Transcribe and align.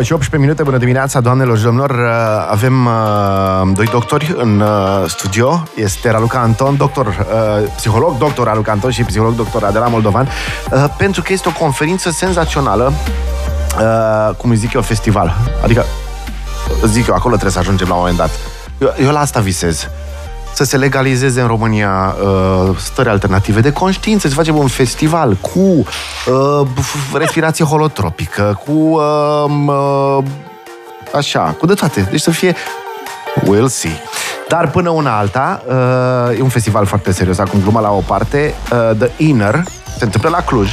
9 0.00 0.12
și 0.12 0.12
18 0.12 0.36
minute, 0.36 0.62
bună 0.62 0.78
dimineața, 0.78 1.20
doamnelor 1.20 1.56
și 1.56 1.62
domnilor. 1.62 1.90
Uh, 1.90 2.46
avem 2.50 2.86
uh, 2.86 3.70
doi 3.74 3.86
doctori 3.86 4.34
în 4.36 4.60
uh, 4.60 5.04
studio. 5.06 5.62
Este 5.74 6.10
Raluca 6.10 6.38
Anton, 6.38 6.76
doctor, 6.76 7.06
uh, 7.06 7.68
psiholog, 7.76 8.18
doctor 8.18 8.46
Raluca 8.46 8.72
Anton 8.72 8.90
și 8.90 9.02
psiholog 9.02 9.34
doctor 9.34 9.64
Adela 9.64 9.86
Moldovan, 9.86 10.28
uh, 10.72 10.84
pentru 10.96 11.22
că 11.22 11.32
este 11.32 11.48
o 11.48 11.52
conferință 11.58 12.10
senzațională, 12.10 12.92
uh, 13.80 14.34
cum 14.36 14.50
îi 14.50 14.56
zic 14.56 14.72
eu, 14.72 14.82
festival. 14.82 15.36
Adică, 15.62 15.84
zic 16.86 17.06
eu, 17.06 17.14
acolo 17.14 17.32
trebuie 17.34 17.52
să 17.52 17.58
ajungem 17.58 17.88
la 17.88 17.94
un 17.94 18.00
moment 18.00 18.18
dat. 18.18 18.30
Eu, 18.78 18.94
eu 19.06 19.12
la 19.12 19.20
asta 19.20 19.40
visez 19.40 19.88
să 20.54 20.64
se 20.64 20.76
legalizeze 20.76 21.40
în 21.40 21.46
România 21.46 22.16
uh, 22.22 22.76
stări 22.76 23.08
alternative 23.08 23.60
de 23.60 23.72
conștiință, 23.72 24.28
să 24.28 24.34
facem 24.34 24.56
un 24.56 24.66
festival 24.66 25.34
cu 25.34 25.58
uh, 25.58 26.66
respirație 27.12 27.64
holotropică, 27.64 28.60
cu 28.64 28.72
uh, 28.72 29.44
uh, 29.66 30.24
așa, 31.14 31.54
cu 31.58 31.66
de 31.66 31.74
toate. 31.74 32.08
Deci 32.10 32.20
să 32.20 32.30
fie 32.30 32.54
We'll 33.36 33.68
see. 33.68 34.00
Dar 34.48 34.70
până 34.70 34.90
una 34.90 35.18
alta, 35.18 35.62
uh, 35.66 36.38
e 36.38 36.42
un 36.42 36.48
festival 36.48 36.86
foarte 36.86 37.12
serios, 37.12 37.38
acum 37.38 37.60
gluma 37.60 37.80
la 37.80 37.90
o 37.90 38.02
parte, 38.06 38.54
uh, 38.72 38.96
The 38.98 39.10
Inner, 39.16 39.62
se 39.98 40.04
întâmplă 40.04 40.30
la 40.30 40.42
Cluj, 40.44 40.72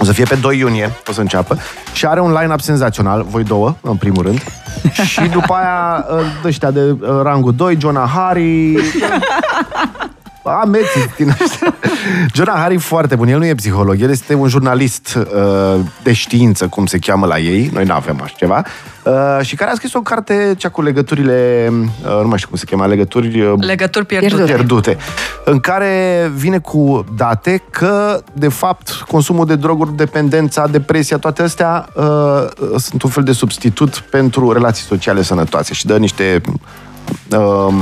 o 0.00 0.04
să 0.04 0.12
fie 0.12 0.24
pe 0.24 0.34
2 0.34 0.58
iunie, 0.58 0.90
o 1.08 1.12
să 1.12 1.20
înceapă, 1.20 1.58
și 1.92 2.06
are 2.06 2.20
un 2.20 2.32
line-up 2.40 2.60
senzațional, 2.60 3.22
voi 3.28 3.44
două, 3.44 3.74
în 3.80 3.96
primul 3.96 4.22
rând, 4.22 4.42
și 5.10 5.20
după 5.20 5.52
aia 5.54 6.06
uh, 6.10 6.44
ăștia 6.44 6.70
de 6.70 6.80
uh, 6.80 7.20
rangul 7.22 7.54
2, 7.54 7.76
Jonah 7.80 8.10
Harry, 8.14 8.76
ameții 10.42 11.10
din 11.16 11.28
ăștia. 11.42 11.74
Jonah 12.34 12.54
Harry 12.56 12.76
foarte 12.76 13.14
bun, 13.16 13.28
el 13.28 13.38
nu 13.38 13.46
e 13.46 13.54
psiholog, 13.54 14.00
el 14.00 14.10
este 14.10 14.34
un 14.34 14.48
jurnalist 14.48 15.14
uh, 15.14 15.80
de 16.02 16.12
știință, 16.12 16.66
cum 16.66 16.86
se 16.86 16.98
cheamă 16.98 17.26
la 17.26 17.38
ei, 17.38 17.70
noi 17.72 17.84
nu 17.84 17.94
avem 17.94 18.20
așa 18.22 18.34
ceva, 18.36 18.64
uh, 19.04 19.44
și 19.44 19.56
care 19.56 19.70
a 19.70 19.74
scris 19.74 19.94
o 19.94 20.00
carte, 20.00 20.54
cea 20.56 20.68
cu 20.68 20.82
legăturile, 20.82 21.68
uh, 21.70 22.20
nu 22.22 22.28
mai 22.28 22.36
știu 22.36 22.48
cum 22.48 22.58
se 22.58 22.64
cheamă, 22.64 22.86
legături... 22.86 23.40
Uh, 23.40 23.54
Legături 23.58 24.06
pierdute. 24.06 24.42
pierdute, 24.42 24.96
în 25.44 25.60
care 25.60 26.30
vine 26.34 26.58
cu 26.58 27.04
date 27.16 27.62
că, 27.70 28.22
de 28.32 28.48
fapt, 28.48 28.90
consumul 28.90 29.46
de 29.46 29.56
droguri, 29.56 29.96
dependența, 29.96 30.66
depresia, 30.66 31.18
toate 31.18 31.42
astea 31.42 31.88
uh, 31.94 32.76
sunt 32.76 33.02
un 33.02 33.10
fel 33.10 33.22
de 33.22 33.32
substitut 33.32 33.98
pentru 33.98 34.52
relații 34.52 34.84
sociale 34.84 35.22
sănătoase 35.22 35.74
și 35.74 35.86
dă 35.86 35.96
niște 35.96 36.40
uh, 37.36 37.74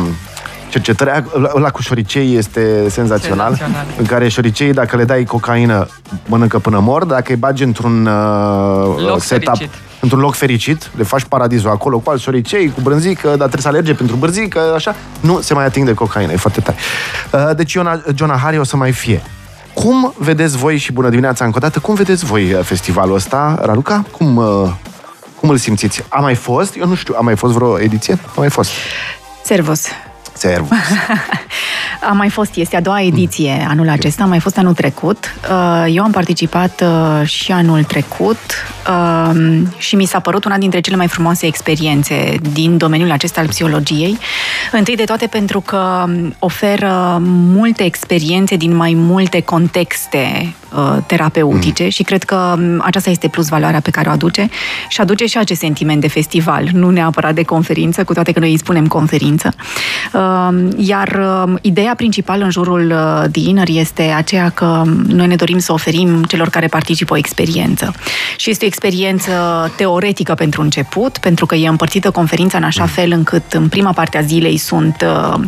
cercetări. 0.69 1.25
La 1.55 1.71
cu 1.71 1.83
șoricei 1.83 2.37
este 2.37 2.89
senzațional, 2.89 3.47
Senzațional. 3.55 3.87
în 3.99 4.05
care 4.05 4.29
șoricei, 4.29 4.73
dacă 4.73 4.97
le 4.97 5.05
dai 5.05 5.25
cocaină, 5.25 5.87
mănâncă 6.27 6.59
până 6.59 6.79
mor, 6.79 7.05
dacă 7.05 7.25
îi 7.33 7.37
bagi 7.37 7.63
într-un 7.63 8.07
uh, 8.07 9.05
Loc 9.07 9.23
setup, 9.23 9.57
fericit. 9.57 9.75
într-un 10.01 10.21
loc 10.21 10.35
fericit, 10.35 10.91
le 10.97 11.03
faci 11.03 11.25
paradizul 11.25 11.71
acolo 11.71 11.99
cu 11.99 12.11
alți 12.11 12.23
șoricei, 12.23 12.71
cu 12.75 12.81
brânzică, 12.81 13.27
dar 13.29 13.37
trebuie 13.37 13.61
să 13.63 13.69
alerge 13.69 13.95
pentru 13.95 14.17
brânzică, 14.17 14.61
așa, 14.75 14.95
nu 15.21 15.41
se 15.41 15.55
mai 15.55 15.65
ating 15.65 15.87
de 15.87 15.95
cocaină, 15.95 16.33
e 16.33 16.37
foarte 16.37 16.61
tare. 16.61 16.77
Uh, 17.33 17.57
deci 17.57 17.73
Iona, 17.73 18.01
Jonah 18.15 18.39
Harry 18.43 18.59
o 18.59 18.65
să 18.65 18.77
mai 18.77 18.93
fie. 18.93 19.23
Cum 19.75 20.13
vedeți 20.19 20.57
voi, 20.57 20.77
și 20.77 20.93
bună 20.93 21.09
dimineața 21.09 21.45
încă 21.45 21.57
o 21.57 21.61
dată, 21.61 21.79
cum 21.79 21.95
vedeți 21.95 22.25
voi 22.25 22.53
uh, 22.53 22.61
festivalul 22.63 23.15
ăsta, 23.15 23.59
Raluca? 23.63 24.05
Cum, 24.11 24.37
uh, 24.37 24.69
cum 25.41 25.49
îl 25.49 25.57
simțiți? 25.57 26.05
A 26.09 26.21
mai 26.21 26.35
fost? 26.35 26.77
Eu 26.77 26.87
nu 26.87 26.95
știu, 26.95 27.15
a 27.19 27.21
mai 27.21 27.37
fost 27.37 27.55
vreo 27.55 27.81
ediție? 27.81 28.19
A 28.27 28.33
mai 28.37 28.49
fost. 28.51 28.71
Servus. 29.45 29.85
Servus. 30.39 30.79
A 32.01 32.13
mai 32.13 32.29
fost, 32.29 32.55
este 32.55 32.77
a 32.77 32.81
doua 32.81 33.03
ediție 33.03 33.67
anul 33.69 33.89
acesta, 33.89 34.23
a 34.23 34.27
mai 34.27 34.39
fost 34.39 34.59
anul 34.59 34.75
trecut. 34.75 35.35
Uh, 35.51 35.95
Eu 35.95 36.03
am 36.03 36.11
participat 36.11 36.83
uh, 36.83 37.27
și 37.27 37.53
anul 37.53 37.85
trecut 37.85 38.37
uh, 38.89 39.41
și 39.77 39.97
mi 39.97 40.05
s-a 40.05 40.21
părut 40.21 40.45
una 40.45 40.59
dintre 40.59 40.81
cele 40.81 40.97
mai 40.97 41.09
frumoase 41.09 41.47
experiențe 41.47 42.35
din 42.53 42.77
domeniul 42.77 43.11
acesta 43.11 43.41
al 43.41 43.47
psihologiei. 43.47 44.19
Întâi 44.73 44.97
de 44.97 45.05
toate 45.05 45.27
pentru 45.27 45.61
că 45.61 46.05
oferă 46.39 47.19
multe 47.23 47.85
experiențe 47.85 48.57
din 48.57 48.77
mai 48.77 48.93
multe 48.97 49.41
contexte 49.41 50.55
uh, 50.68 50.68
terapeutice 51.07 51.83
mm. 51.83 51.89
și 51.89 52.03
cred 52.03 52.23
că 52.23 52.55
um, 52.59 52.83
aceasta 52.85 53.11
este 53.11 53.29
plus 53.29 53.49
valoarea 53.49 53.81
pe 53.81 53.91
care 53.91 54.09
o 54.09 54.13
aduce 54.13 54.49
și 54.89 55.01
aduce 55.01 55.27
și 55.27 55.39
acest 55.39 55.61
sentiment 55.61 56.01
de 56.01 56.09
festival, 56.09 56.69
nu 56.73 56.91
neapărat 56.91 57.35
de 57.35 57.43
conferință, 57.43 58.05
cu 58.05 58.13
toate 58.13 58.33
că 58.33 58.39
noi 58.39 58.51
îi 58.51 58.59
spunem 58.59 58.87
conferință. 58.87 59.55
Uh, 60.13 60.49
Iar 60.77 61.19
uh, 61.47 61.55
ideea 61.63 61.95
principală 61.95 62.45
în 62.45 62.51
jurul 62.51 62.91
uh, 62.91 63.31
The 63.33 63.49
Inner 63.49 63.69
este 63.69 64.03
aceea 64.03 64.49
că 64.49 64.83
noi 65.07 65.27
ne 65.27 65.37
dorim 65.37 65.59
să 65.59 65.73
oferim 65.73 66.23
celor 66.23 66.49
care 66.49 66.67
participă 66.67 67.15
o 67.15 67.17
experiență. 67.17 67.93
Și 68.37 68.51
este 68.51 68.65
o 68.65 68.69
experiență 68.69 69.33
teoretică 69.77 70.35
pentru 70.35 70.63
început, 70.63 71.19
pentru 71.19 71.47
că 71.47 71.55
e 71.55 71.69
împărțită 71.69 72.11
conferința 72.11 72.59
în 72.59 72.65
așa 72.65 72.87
fel 72.87 73.13
încât 73.13 73.53
în 73.53 73.69
prima 73.69 73.93
parte 73.93 74.19
a 74.19 74.23
zilei 74.23 74.57
sunt 74.57 75.07
uh, 75.07 75.41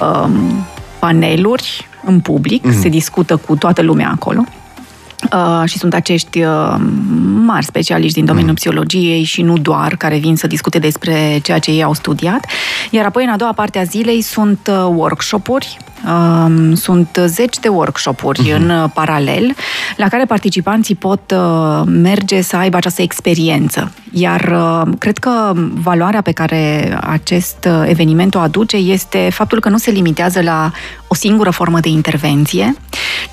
um, 0.00 0.66
paneluri 0.98 1.88
în 2.04 2.20
public, 2.20 2.66
mm-hmm. 2.66 2.80
se 2.80 2.88
discută 2.88 3.36
cu 3.36 3.56
toată 3.56 3.82
lumea 3.82 4.10
acolo. 4.10 4.44
Uh, 5.32 5.68
și 5.68 5.78
sunt 5.78 5.94
acești 5.94 6.42
uh, 6.42 6.74
mari 7.44 7.64
specialiști 7.64 8.14
din 8.14 8.24
domeniul 8.24 8.50
mm. 8.50 8.56
psihologiei 8.56 9.22
și 9.22 9.42
nu 9.42 9.58
doar, 9.58 9.96
care 9.96 10.18
vin 10.18 10.36
să 10.36 10.46
discute 10.46 10.78
despre 10.78 11.38
ceea 11.42 11.58
ce 11.58 11.70
ei 11.70 11.82
au 11.82 11.92
studiat. 11.92 12.46
Iar 12.90 13.04
apoi, 13.04 13.24
în 13.24 13.30
a 13.30 13.36
doua 13.36 13.52
parte 13.52 13.78
a 13.78 13.82
zilei, 13.82 14.20
sunt 14.20 14.70
uh, 14.70 14.74
workshop-uri, 14.94 15.76
uh, 15.78 15.89
sunt 16.74 17.20
zeci 17.26 17.58
de 17.58 17.68
workshop-uri 17.68 18.40
mm-hmm. 18.40 18.54
în 18.54 18.70
uh, 18.70 18.90
paralel, 18.94 19.54
la 19.96 20.08
care 20.08 20.24
participanții 20.24 20.94
pot 20.94 21.34
uh, 21.34 21.82
merge 21.86 22.40
să 22.40 22.56
aibă 22.56 22.76
această 22.76 23.02
experiență. 23.02 23.92
Iar 24.12 24.40
uh, 24.40 24.92
cred 24.98 25.18
că 25.18 25.52
valoarea 25.74 26.20
pe 26.20 26.32
care 26.32 26.96
acest 27.02 27.68
uh, 27.68 27.82
eveniment 27.86 28.34
o 28.34 28.38
aduce 28.38 28.76
este 28.76 29.28
faptul 29.32 29.60
că 29.60 29.68
nu 29.68 29.78
se 29.78 29.90
limitează 29.90 30.40
la 30.42 30.70
o 31.06 31.14
singură 31.14 31.50
formă 31.50 31.80
de 31.80 31.88
intervenție, 31.88 32.76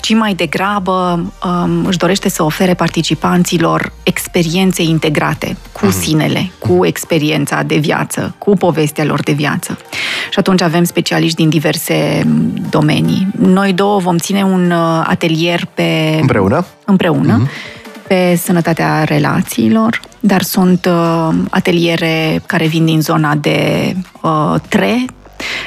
ci 0.00 0.14
mai 0.14 0.34
degrabă 0.34 1.24
um, 1.44 1.86
își 1.86 1.98
dorește 1.98 2.28
să 2.28 2.42
ofere 2.42 2.74
participanților 2.74 3.92
experiențe 4.02 4.82
integrate 4.82 5.56
cu 5.72 5.86
Mhm. 5.86 6.00
sinele, 6.00 6.50
cu 6.58 6.86
experiența 6.86 7.62
de 7.62 7.76
viață, 7.76 8.34
cu 8.38 8.56
povestea 8.56 9.04
lor 9.04 9.22
de 9.22 9.32
viață. 9.32 9.78
Și 10.30 10.38
atunci 10.38 10.60
avem 10.60 10.84
specialiști 10.84 11.36
din 11.36 11.48
diverse 11.48 12.22
mm, 12.26 12.57
domenii. 12.70 13.26
Noi 13.38 13.72
două 13.72 13.98
vom 13.98 14.18
ține 14.18 14.42
un 14.42 14.70
uh, 14.70 15.04
atelier 15.06 15.60
pe... 15.74 16.18
Împreună? 16.20 16.64
Împreună. 16.84 17.48
Pe 18.06 18.38
sănătatea 18.42 19.04
relațiilor, 19.04 20.00
dar 20.20 20.42
sunt 20.42 20.86
uh, 20.90 21.28
ateliere 21.50 22.42
care 22.46 22.66
vin 22.66 22.84
din 22.84 23.00
zona 23.00 23.34
de 23.34 23.92
uh, 24.22 24.54
TRE, 24.68 25.04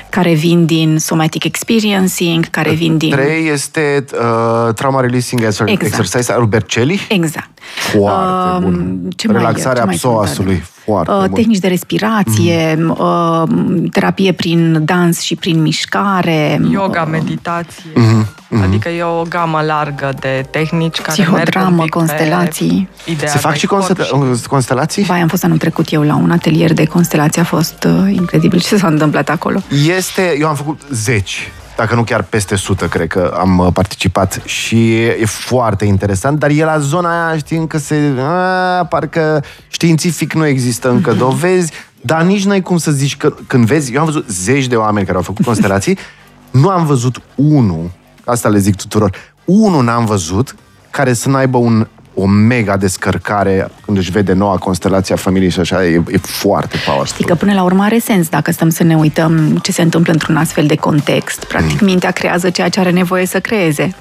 care 0.09 0.33
vin 0.33 0.65
din 0.65 0.97
somatic 0.99 1.43
experiencing, 1.43 2.49
care 2.49 2.71
vin 2.71 2.97
din... 2.97 3.09
3 3.11 3.47
este 3.47 4.05
uh, 4.13 4.73
Trauma 4.73 4.99
Releasing 5.01 5.41
Exer- 5.41 5.47
Exact. 5.65 5.81
Exercise 5.81 6.31
al 6.31 6.45
Berceli. 6.45 7.01
Exact. 7.09 7.49
Foarte 7.75 8.55
Um, 8.55 8.61
bun. 8.61 9.07
ce 9.15 9.27
mai- 9.27 9.37
Relaxarea 9.37 9.79
ce 9.81 9.85
mai 9.87 9.95
sunt, 9.97 10.13
psoasului. 10.13 10.63
Foarte 10.93 11.11
Uh, 11.11 11.19
bun. 11.19 11.29
tehnici 11.33 11.57
de 11.59 11.67
respirație, 11.67 12.85
uh, 12.87 13.43
terapie 13.91 14.31
prin 14.31 14.81
dans 14.85 15.19
și 15.19 15.35
prin 15.35 15.61
mișcare. 15.61 16.59
Yoga, 16.71 17.01
uh, 17.01 17.07
meditație. 17.11 17.83
Mhm, 17.95 18.27
Adică 18.63 18.89
e 18.89 19.03
o 19.03 19.23
gamă 19.29 19.61
largă 19.65 20.13
de 20.19 20.45
tehnici 20.49 20.99
care 21.01 21.15
merg 21.21 21.31
Psihodramă, 21.31 21.67
un 21.69 21.75
pic 21.75 21.83
pe 21.91 21.97
constelații. 21.97 22.89
Ideea 23.05 23.31
Se 23.31 23.37
fac 23.37 23.51
de 23.51 23.57
și 23.57 23.65
corp 23.65 23.81
constel- 23.93 24.37
constelații? 24.49 25.03
Vai, 25.03 25.19
am 25.21 25.27
fost 25.27 25.43
anul 25.43 25.57
trecut 25.57 25.91
eu 25.91 26.01
la 26.01 26.15
un 26.15 26.31
atelier 26.31 26.73
de 26.73 26.85
constelație, 26.85 27.41
a 27.41 27.45
fost 27.45 27.87
uh, 27.87 28.13
incredibil 28.15 28.59
ce 28.59 28.77
s-a 28.77 28.87
întâmplat 28.87 29.29
acolo. 29.29 29.59
Este, 29.97 30.35
eu 30.39 30.47
am 30.47 30.55
făcut 30.55 30.81
zeci, 30.91 31.51
dacă 31.81 31.95
nu 31.95 32.03
chiar 32.03 32.23
peste 32.23 32.55
sută, 32.55 32.87
cred 32.87 33.07
că 33.07 33.35
am 33.39 33.57
uh, 33.57 33.67
participat 33.73 34.41
și 34.45 35.03
e 35.03 35.25
foarte 35.25 35.85
interesant, 35.85 36.39
dar 36.39 36.49
e 36.49 36.63
la 36.63 36.79
zona 36.79 37.27
aia, 37.27 37.37
știi, 37.37 37.57
încă 37.57 37.77
se... 37.77 38.13
A, 38.19 38.85
parcă 38.85 39.43
științific 39.67 40.33
nu 40.33 40.45
există 40.45 40.89
încă 40.89 41.13
dovezi, 41.25 41.71
dar 42.01 42.21
nici 42.21 42.45
n-ai 42.45 42.61
cum 42.61 42.77
să 42.77 42.91
zici 42.91 43.17
că 43.17 43.33
când 43.47 43.65
vezi, 43.65 43.93
eu 43.93 43.99
am 43.99 44.05
văzut 44.05 44.29
zeci 44.29 44.67
de 44.67 44.75
oameni 44.75 45.05
care 45.05 45.17
au 45.17 45.23
făcut 45.23 45.45
constelații, 45.45 45.97
nu 46.61 46.69
am 46.69 46.85
văzut 46.85 47.21
unul, 47.35 47.91
asta 48.25 48.49
le 48.49 48.57
zic 48.57 48.75
tuturor, 48.75 49.15
unul 49.45 49.83
n-am 49.83 50.05
văzut 50.05 50.55
care 50.91 51.13
să 51.13 51.29
n-aibă 51.29 51.57
un 51.57 51.87
o 52.13 52.25
mega 52.25 52.77
descărcare 52.77 53.71
când 53.85 53.97
își 53.97 54.11
vede 54.11 54.33
noua 54.33 54.57
constelație 54.57 55.13
a 55.13 55.17
familiei 55.17 55.49
și 55.49 55.59
așa, 55.59 55.85
e, 55.85 56.03
e 56.11 56.17
foarte 56.17 56.77
powerful. 56.85 57.05
Știi 57.05 57.25
că 57.25 57.35
până 57.35 57.53
la 57.53 57.63
urmă 57.63 57.83
are 57.83 57.99
sens 57.99 58.29
dacă 58.29 58.51
stăm 58.51 58.69
să 58.69 58.83
ne 58.83 58.95
uităm 58.95 59.57
ce 59.57 59.71
se 59.71 59.81
întâmplă 59.81 60.11
într-un 60.13 60.37
astfel 60.37 60.65
de 60.65 60.75
context. 60.75 61.43
Practic, 61.43 61.79
mintea 61.81 62.11
creează 62.11 62.49
ceea 62.49 62.69
ce 62.69 62.79
are 62.79 62.91
nevoie 62.91 63.25
să 63.25 63.39
creeze. 63.39 63.95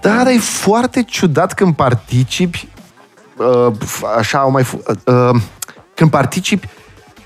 Da, 0.00 0.14
dar 0.16 0.26
e 0.26 0.38
foarte 0.38 1.02
ciudat 1.02 1.54
când 1.54 1.74
participi, 1.74 2.68
uh, 3.36 3.72
așa 4.18 4.38
au 4.38 4.50
mai... 4.50 4.62
f- 4.62 4.98
Uh, 5.04 5.40
când 5.94 6.10
participi 6.10 6.68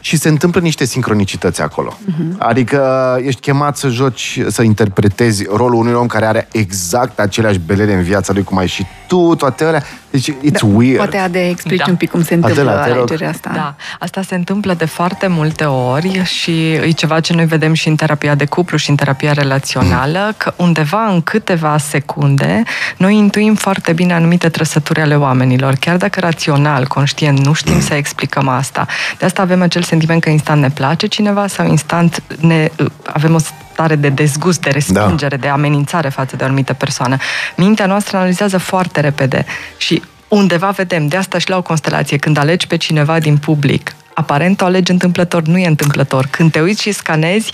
și 0.04 0.16
se 0.16 0.28
întâmplă 0.28 0.60
niște 0.60 0.84
sincronicități 0.84 1.62
acolo. 1.62 1.92
Uh-huh. 1.92 2.38
Adică 2.38 3.16
ești 3.24 3.40
chemat 3.40 3.76
să 3.76 3.88
joci, 3.88 4.40
să 4.48 4.62
interpretezi 4.62 5.44
rolul 5.44 5.74
unui 5.74 5.92
om 5.92 6.06
care 6.06 6.26
are 6.26 6.48
exact 6.52 7.18
aceleași 7.18 7.58
belele 7.58 7.94
în 7.94 8.02
viața 8.02 8.32
lui 8.32 8.42
cum 8.42 8.58
ai 8.58 8.66
și 8.66 8.86
tu, 9.06 9.34
toate 9.34 9.64
alea. 9.64 9.82
Deci, 10.10 10.30
it's 10.30 10.60
da, 10.60 10.66
weird. 10.72 10.96
Poate 10.96 11.16
a 11.16 11.28
de 11.28 11.48
explici 11.48 11.78
da. 11.78 11.84
un 11.88 11.96
pic 11.96 12.10
cum 12.10 12.24
se 12.24 12.34
întâmplă 12.34 12.62
Adela, 12.62 12.82
alegerea 12.82 13.28
asta. 13.28 13.50
Da, 13.54 13.74
asta 13.98 14.22
se 14.22 14.34
întâmplă 14.34 14.74
de 14.74 14.84
foarte 14.84 15.26
multe 15.26 15.64
ori 15.64 16.24
și 16.24 16.72
e 16.72 16.90
ceva 16.90 17.20
ce 17.20 17.34
noi 17.34 17.44
vedem 17.44 17.72
și 17.72 17.88
în 17.88 17.96
terapia 17.96 18.34
de 18.34 18.44
cuplu 18.44 18.76
și 18.76 18.90
în 18.90 18.96
terapia 18.96 19.32
relațională, 19.32 20.22
mm. 20.24 20.34
că 20.36 20.54
undeva 20.56 21.06
în 21.06 21.22
câteva 21.22 21.78
secunde 21.78 22.62
noi 22.96 23.16
intuim 23.16 23.54
foarte 23.54 23.92
bine 23.92 24.12
anumite 24.12 24.48
trăsături 24.48 25.00
ale 25.00 25.16
oamenilor, 25.16 25.74
chiar 25.74 25.96
dacă 25.96 26.20
rațional, 26.20 26.86
conștient, 26.86 27.38
nu 27.38 27.52
știm 27.52 27.74
mm. 27.74 27.80
să 27.80 27.94
explicăm 27.94 28.48
asta. 28.48 28.86
De 29.18 29.24
asta 29.24 29.42
avem 29.42 29.62
acel 29.62 29.82
sentiment 29.94 30.22
că 30.22 30.30
instant 30.30 30.60
ne 30.60 30.70
place 30.70 31.06
cineva 31.06 31.46
sau 31.46 31.66
instant 31.66 32.22
ne, 32.40 32.68
avem 33.12 33.34
o 33.34 33.38
stare 33.38 33.96
de 33.96 34.08
dezgust, 34.08 34.60
de 34.60 34.70
respingere, 34.70 35.36
da. 35.36 35.42
de 35.44 35.48
amenințare 35.48 36.08
față 36.08 36.36
de 36.36 36.42
o 36.42 36.46
anumită 36.46 36.72
persoană. 36.72 37.16
Mintea 37.56 37.86
noastră 37.86 38.16
analizează 38.16 38.58
foarte 38.58 39.00
repede 39.00 39.44
și 39.76 40.02
undeva 40.28 40.70
vedem, 40.70 41.06
de 41.06 41.16
asta 41.16 41.38
și 41.38 41.48
la 41.48 41.56
o 41.56 41.62
constelație, 41.62 42.16
când 42.16 42.36
alegi 42.38 42.66
pe 42.66 42.76
cineva 42.76 43.18
din 43.18 43.36
public, 43.36 43.94
aparent 44.14 44.60
o 44.60 44.64
alegi 44.64 44.90
întâmplător, 44.90 45.42
nu 45.42 45.58
e 45.58 45.66
întâmplător. 45.66 46.26
Când 46.30 46.52
te 46.52 46.60
uiți 46.60 46.82
și 46.82 46.92
scanezi 46.92 47.52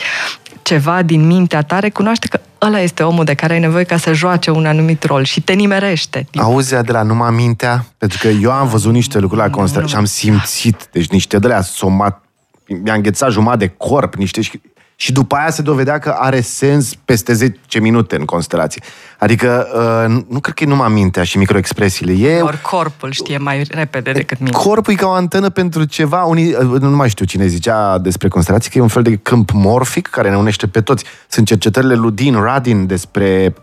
ceva 0.62 1.02
din 1.02 1.26
mintea 1.26 1.62
ta, 1.62 1.78
recunoaște 1.78 2.28
că 2.28 2.40
ăla 2.62 2.80
este 2.80 3.02
omul 3.02 3.24
de 3.24 3.34
care 3.34 3.52
ai 3.52 3.60
nevoie 3.60 3.84
ca 3.84 3.96
să 3.96 4.12
joace 4.12 4.50
un 4.50 4.66
anumit 4.66 5.04
rol 5.04 5.24
și 5.24 5.40
te 5.40 5.52
nimerește. 5.52 6.26
Auzi, 6.34 6.82
de 6.82 6.92
la 6.92 7.02
numai 7.02 7.30
mintea? 7.30 7.84
Pentru 7.98 8.18
că 8.20 8.28
eu 8.28 8.50
am 8.50 8.68
văzut 8.68 8.92
niște 8.92 9.18
lucruri 9.18 9.42
la 9.42 9.50
constelație 9.50 9.92
și 9.92 9.98
am 9.98 10.04
simțit, 10.04 10.88
deci 10.92 11.08
niște 11.08 11.38
de 11.38 11.48
la 11.48 11.60
somat, 11.60 12.22
mi-a 12.82 12.94
înghețat 12.94 13.30
jumătate 13.30 13.64
de 13.64 13.74
corp, 13.76 14.14
niște 14.14 14.40
și 15.00 15.12
după 15.12 15.34
aia 15.34 15.50
se 15.50 15.62
dovedea 15.62 15.98
că 15.98 16.14
are 16.18 16.40
sens 16.40 16.94
peste 17.04 17.32
10 17.32 17.80
minute 17.80 18.16
în 18.16 18.24
constelație. 18.24 18.82
Adică 19.18 19.66
uh, 19.74 20.24
nu 20.28 20.40
cred 20.40 20.54
că 20.54 20.64
e 20.64 20.66
numai 20.66 20.88
mintea 20.88 21.22
și 21.22 21.38
microexpresiile. 21.38 22.28
E... 22.28 22.40
Ori 22.40 22.60
corpul 22.60 23.10
știe 23.10 23.38
mai 23.38 23.66
repede 23.70 24.12
decât 24.12 24.38
mintea. 24.38 24.60
Corpul 24.60 24.92
e 24.92 24.96
ca 24.96 25.06
o 25.06 25.10
antenă 25.10 25.50
pentru 25.50 25.84
ceva. 25.84 26.22
Unii, 26.22 26.54
uh, 26.54 26.80
nu 26.80 26.96
mai 26.96 27.08
știu 27.08 27.24
cine 27.24 27.46
zicea 27.46 27.98
despre 27.98 28.28
constelație, 28.28 28.70
că 28.70 28.78
e 28.78 28.80
un 28.80 28.88
fel 28.88 29.02
de 29.02 29.16
câmp 29.16 29.50
morfic 29.50 30.06
care 30.06 30.30
ne 30.30 30.36
unește 30.36 30.66
pe 30.66 30.80
toți. 30.80 31.04
Sunt 31.28 31.46
cercetările 31.46 31.94
lui 31.94 32.12
Dean 32.12 32.42
Radin 32.42 32.86
despre 32.86 33.54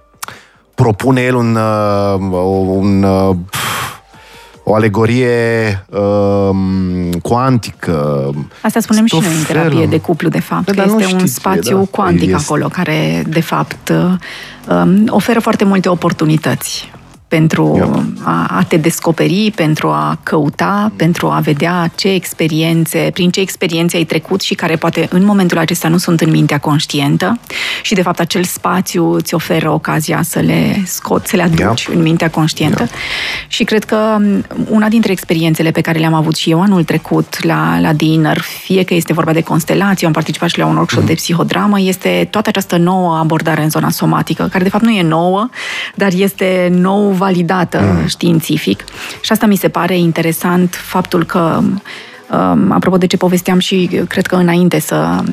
propune 0.76 1.22
el 1.22 1.36
un, 1.36 1.56
uh, 1.56 2.16
un 2.68 3.04
uh, 3.04 3.36
o 4.70 4.76
alegorie 4.76 5.86
uh, 5.90 6.50
cuantică. 7.22 8.30
Asta 8.62 8.80
spunem 8.80 9.06
și 9.06 9.16
noi 9.16 9.36
în 9.38 9.44
terapie 9.44 9.86
de 9.86 10.00
cuplu, 10.00 10.30
de 10.30 10.40
fapt. 10.40 10.72
Da, 10.76 10.84
este 10.84 11.14
un 11.14 11.26
spațiu 11.26 11.78
da, 11.78 11.86
cuantic 11.92 12.30
este. 12.30 12.44
acolo, 12.44 12.68
care, 12.68 13.24
de 13.28 13.42
fapt, 13.42 13.94
uh, 14.70 15.06
oferă 15.08 15.40
foarte 15.40 15.64
multe 15.64 15.90
oportunități 15.90 16.92
pentru 17.28 17.96
a, 18.24 18.46
a 18.50 18.64
te 18.64 18.78
descoperi, 18.78 19.52
pentru 19.56 19.88
a 19.88 20.20
căuta, 20.24 20.92
pentru 20.96 21.28
a 21.28 21.40
vedea 21.40 21.92
ce 21.96 22.10
experiențe, 22.10 23.10
prin 23.14 23.30
ce 23.30 23.40
experiențe 23.40 23.98
ai 23.98 24.04
trecut 24.04 24.42
și 24.42 24.56
care 24.56 24.76
poate 24.76 25.08
în 25.12 25.26
momentul 25.26 25.58
acesta 25.58 25.88
nu 25.88 25.98
sunt 25.98 26.22
în 26.22 26.30
mintea 26.30 26.58
conștientă 26.58 27.40
și 27.82 27.94
de 27.94 28.02
fapt 28.02 28.20
acel 28.20 28.44
spațiu 28.44 29.12
îți 29.12 29.34
oferă 29.34 29.72
ocazia 29.72 30.22
să 30.24 30.40
le 30.40 30.84
scoți, 30.86 31.30
să 31.30 31.36
le 31.36 31.42
aduci 31.42 31.84
yep. 31.84 31.96
în 31.96 32.02
mintea 32.02 32.30
conștientă. 32.30 32.82
Yep. 32.82 32.92
Și 33.48 33.64
cred 33.64 33.84
că 33.84 34.18
una 34.70 34.88
dintre 34.88 35.12
experiențele 35.12 35.72
pe 35.72 35.82
care 35.82 36.00
le-am 36.00 36.14
avut 36.14 36.36
și 36.36 36.50
eu 36.50 36.62
anul 36.62 36.84
trecut 36.84 37.44
la, 37.44 37.80
la 37.80 37.94
dinner, 37.94 38.38
fie 38.40 38.84
că 38.84 38.94
este 38.94 39.14
vorba 39.14 39.34
de 39.34 39.42
constelație, 39.42 40.08
am 40.08 40.14
participat 40.14 40.50
și 40.50 40.58
la 40.58 40.66
un 40.66 40.76
workshop 40.76 41.02
mm. 41.02 41.08
de 41.08 41.14
psihodramă, 41.14 41.80
este 41.80 42.28
toată 42.32 42.50
această 42.50 42.78
nouă 42.78 43.18
abordare 43.18 43.64
în 43.64 43.70
zona 43.70 43.90
somatică, 43.90 44.48
care 44.52 44.64
de 44.64 44.70
fapt 44.70 44.84
nu 44.84 44.92
e 44.92 45.02
nouă, 45.02 45.50
dar 45.96 46.12
este 46.14 46.70
nou 46.72 47.17
validată 47.18 47.80
mm. 47.82 48.08
științific. 48.08 48.84
Și 49.22 49.32
asta 49.32 49.46
mi 49.46 49.56
se 49.56 49.68
pare 49.68 49.98
interesant, 49.98 50.76
faptul 50.76 51.24
că 51.24 51.62
Um, 52.32 52.72
apropo 52.72 52.98
de 52.98 53.06
ce 53.06 53.18
povesteam 53.18 53.60
și 53.60 54.02
cred 54.08 54.26
că 54.26 54.36
înainte 54.36 54.80
să 54.80 55.24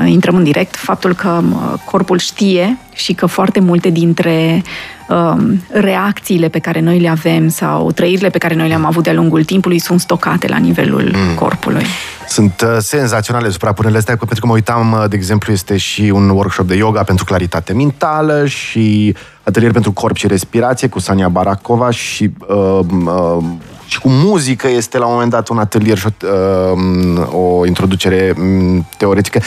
uh, 0.00 0.10
intrăm 0.10 0.36
în 0.36 0.44
direct, 0.44 0.76
faptul 0.76 1.14
că 1.14 1.28
um, 1.28 1.80
corpul 1.84 2.18
știe 2.18 2.78
și 2.92 3.12
că 3.12 3.26
foarte 3.26 3.60
multe 3.60 3.88
dintre 3.88 4.62
um, 5.08 5.62
reacțiile 5.70 6.48
pe 6.48 6.58
care 6.58 6.80
noi 6.80 7.00
le 7.00 7.08
avem 7.08 7.48
sau 7.48 7.92
trăirile 7.92 8.28
pe 8.28 8.38
care 8.38 8.54
noi 8.54 8.68
le-am 8.68 8.84
avut 8.84 9.02
de-a 9.02 9.12
lungul 9.12 9.44
timpului 9.44 9.78
sunt 9.78 10.00
stocate 10.00 10.48
la 10.48 10.56
nivelul 10.56 11.12
mm. 11.14 11.34
corpului. 11.34 11.84
Sunt 12.28 12.64
uh, 12.64 12.76
senzaționale 12.78 13.50
suprapunerile 13.50 13.98
astea, 13.98 14.16
pentru 14.16 14.40
că 14.40 14.46
mă 14.46 14.52
uitam, 14.52 14.92
uh, 14.92 15.04
de 15.08 15.16
exemplu, 15.16 15.52
este 15.52 15.76
și 15.76 16.02
un 16.14 16.28
workshop 16.28 16.66
de 16.66 16.74
yoga 16.74 17.02
pentru 17.02 17.24
claritate 17.24 17.72
mentală 17.72 18.46
și 18.46 19.16
atelier 19.44 19.72
pentru 19.72 19.92
corp 19.92 20.16
și 20.16 20.26
respirație 20.26 20.88
cu 20.88 20.98
Sania 20.98 21.28
Barakova 21.28 21.90
și 21.90 22.30
uh, 22.48 22.80
uh, 23.06 23.44
și 23.86 24.00
cu 24.00 24.08
muzică 24.08 24.68
este 24.68 24.98
la 24.98 25.06
un 25.06 25.12
moment 25.12 25.30
dat 25.30 25.48
un 25.48 25.58
atelier 25.58 25.98
și 25.98 26.06
o, 26.06 26.26
uh, 26.26 27.28
o 27.32 27.66
introducere 27.66 28.34
um, 28.38 28.86
teoretică. 28.96 29.40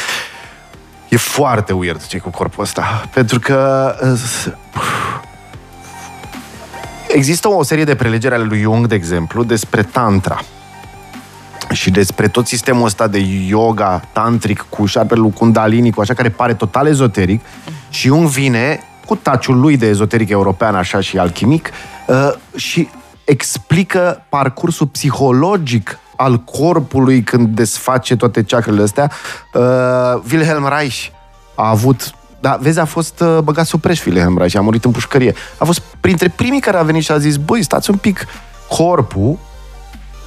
E 1.10 1.18
foarte 1.18 1.74
weird 1.74 2.06
ce 2.06 2.18
cu 2.18 2.30
corpul 2.30 2.64
ăsta. 2.64 3.08
Pentru 3.14 3.40
că 3.40 3.94
uh, 4.04 4.54
există 7.08 7.50
o 7.50 7.64
serie 7.64 7.84
de 7.84 7.96
prelegeri 7.96 8.34
ale 8.34 8.44
lui 8.44 8.60
Jung, 8.60 8.88
de 8.88 8.96
exemplu, 8.96 9.44
despre 9.44 9.84
tantra 9.84 10.40
și 11.72 11.90
despre 11.90 12.28
tot 12.28 12.48
sistemul 12.48 12.86
ăsta 12.86 13.08
de 13.08 13.20
yoga 13.48 14.02
tantric 14.12 14.66
cu 14.70 14.86
șarpele 14.86 15.20
lui 15.20 15.34
Kundalini, 15.34 15.92
cu 15.92 16.02
așa 16.02 16.14
care 16.14 16.30
pare 16.30 16.54
total 16.54 16.88
ezoteric 16.88 17.42
și 17.90 18.08
Jung 18.08 18.28
vine 18.28 18.80
cu 19.08 19.16
taciul 19.16 19.60
lui 19.60 19.78
de 19.78 19.86
ezoteric 19.86 20.30
european, 20.30 20.76
așa 20.76 21.00
și 21.00 21.18
alchimic, 21.18 21.70
uh, 22.08 22.34
și 22.56 22.90
explică 23.26 24.26
parcursul 24.30 24.88
psihologic 24.88 26.00
al 26.16 26.38
corpului 26.38 27.22
când 27.22 27.48
desface 27.48 28.16
toate 28.16 28.44
ceacrele 28.44 28.82
astea. 28.82 29.12
Uh, 29.54 29.62
Wilhelm 30.32 30.68
Reich 30.68 31.06
a 31.56 31.70
avut 31.70 32.12
da, 32.40 32.58
vezi, 32.62 32.80
a 32.80 32.86
fost 32.86 33.20
uh, 33.20 33.38
băgat 33.44 33.66
sub 33.66 33.82
preș 33.82 34.06
Wilhelm 34.06 34.38
Reich, 34.38 34.56
a 34.56 34.62
murit 34.62 34.86
în 34.86 34.92
pușcărie. 34.92 35.34
A 35.58 35.66
fost 35.66 35.82
printre 36.00 36.30
primii 36.30 36.60
care 36.60 36.78
a 36.78 36.84
venit 36.84 37.04
și 37.04 37.12
a 37.12 37.18
zis, 37.18 37.36
băi, 37.36 37.64
stați 37.64 37.90
un 37.90 37.98
pic, 37.98 38.26
corpul 38.70 39.38